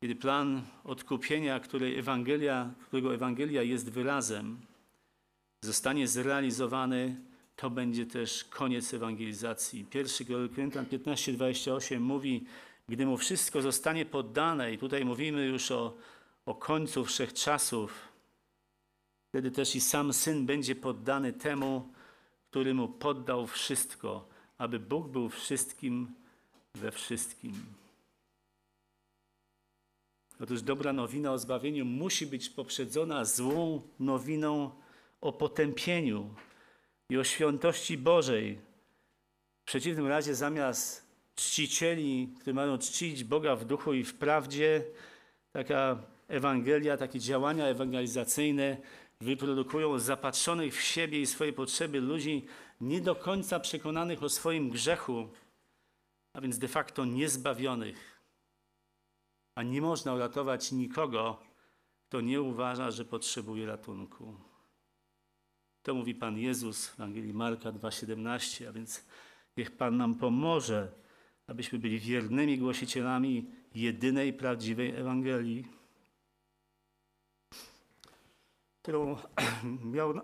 [0.00, 4.60] Kiedy plan odkupienia, której Ewangelia, którego Ewangelia jest wyrazem,
[5.60, 7.20] zostanie zrealizowany,
[7.56, 9.84] to będzie też koniec ewangelizacji.
[9.84, 12.44] Pierwszy Koryntian 15:28 mówi,
[12.88, 15.96] gdy mu wszystko zostanie poddane, i tutaj mówimy już o,
[16.46, 18.13] o końcu wszechczasów,
[19.34, 21.92] wtedy też i sam Syn będzie poddany temu,
[22.50, 24.28] który mu poddał wszystko,
[24.58, 26.14] aby Bóg był wszystkim
[26.74, 27.52] we wszystkim.
[30.40, 34.70] Otóż dobra nowina o zbawieniu musi być poprzedzona złą nowiną
[35.20, 36.34] o potępieniu
[37.08, 38.58] i o świętości Bożej.
[39.62, 44.84] W przeciwnym razie zamiast czcicieli, którzy mają czcić Boga w duchu i w prawdzie,
[45.52, 48.76] taka Ewangelia, takie działania ewangelizacyjne
[49.24, 52.46] wyprodukują zapatrzonych w siebie i swoje potrzeby ludzi
[52.80, 55.28] nie do końca przekonanych o swoim grzechu,
[56.32, 58.20] a więc de facto niezbawionych.
[59.54, 61.40] A nie można uratować nikogo,
[62.08, 64.34] kto nie uważa, że potrzebuje ratunku.
[65.82, 69.04] To mówi Pan Jezus w Ewangelii Marka 2,17, a więc
[69.56, 70.92] niech Pan nam pomoże,
[71.46, 75.64] abyśmy byli wiernymi głosicielami jedynej prawdziwej Ewangelii,
[78.84, 79.16] którą
[79.94, 80.20] miał.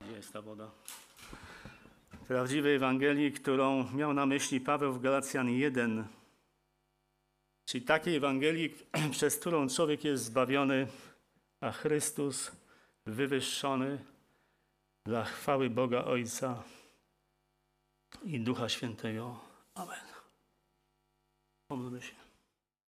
[0.00, 0.70] Gdzie jest ta woda?
[2.28, 6.04] Prawdziwej Ewangelii, którą miał na myśli Paweł w Galacjan 1
[7.64, 8.74] Czyli takiej Ewangelii,
[9.12, 10.86] przez którą człowiek jest zbawiony,
[11.60, 12.52] a Chrystus
[13.06, 14.04] wywyższony
[15.06, 16.62] dla chwały Boga Ojca
[18.24, 19.40] i Ducha Świętego.
[19.74, 20.00] Amen.
[21.68, 22.23] Pomódlmy się.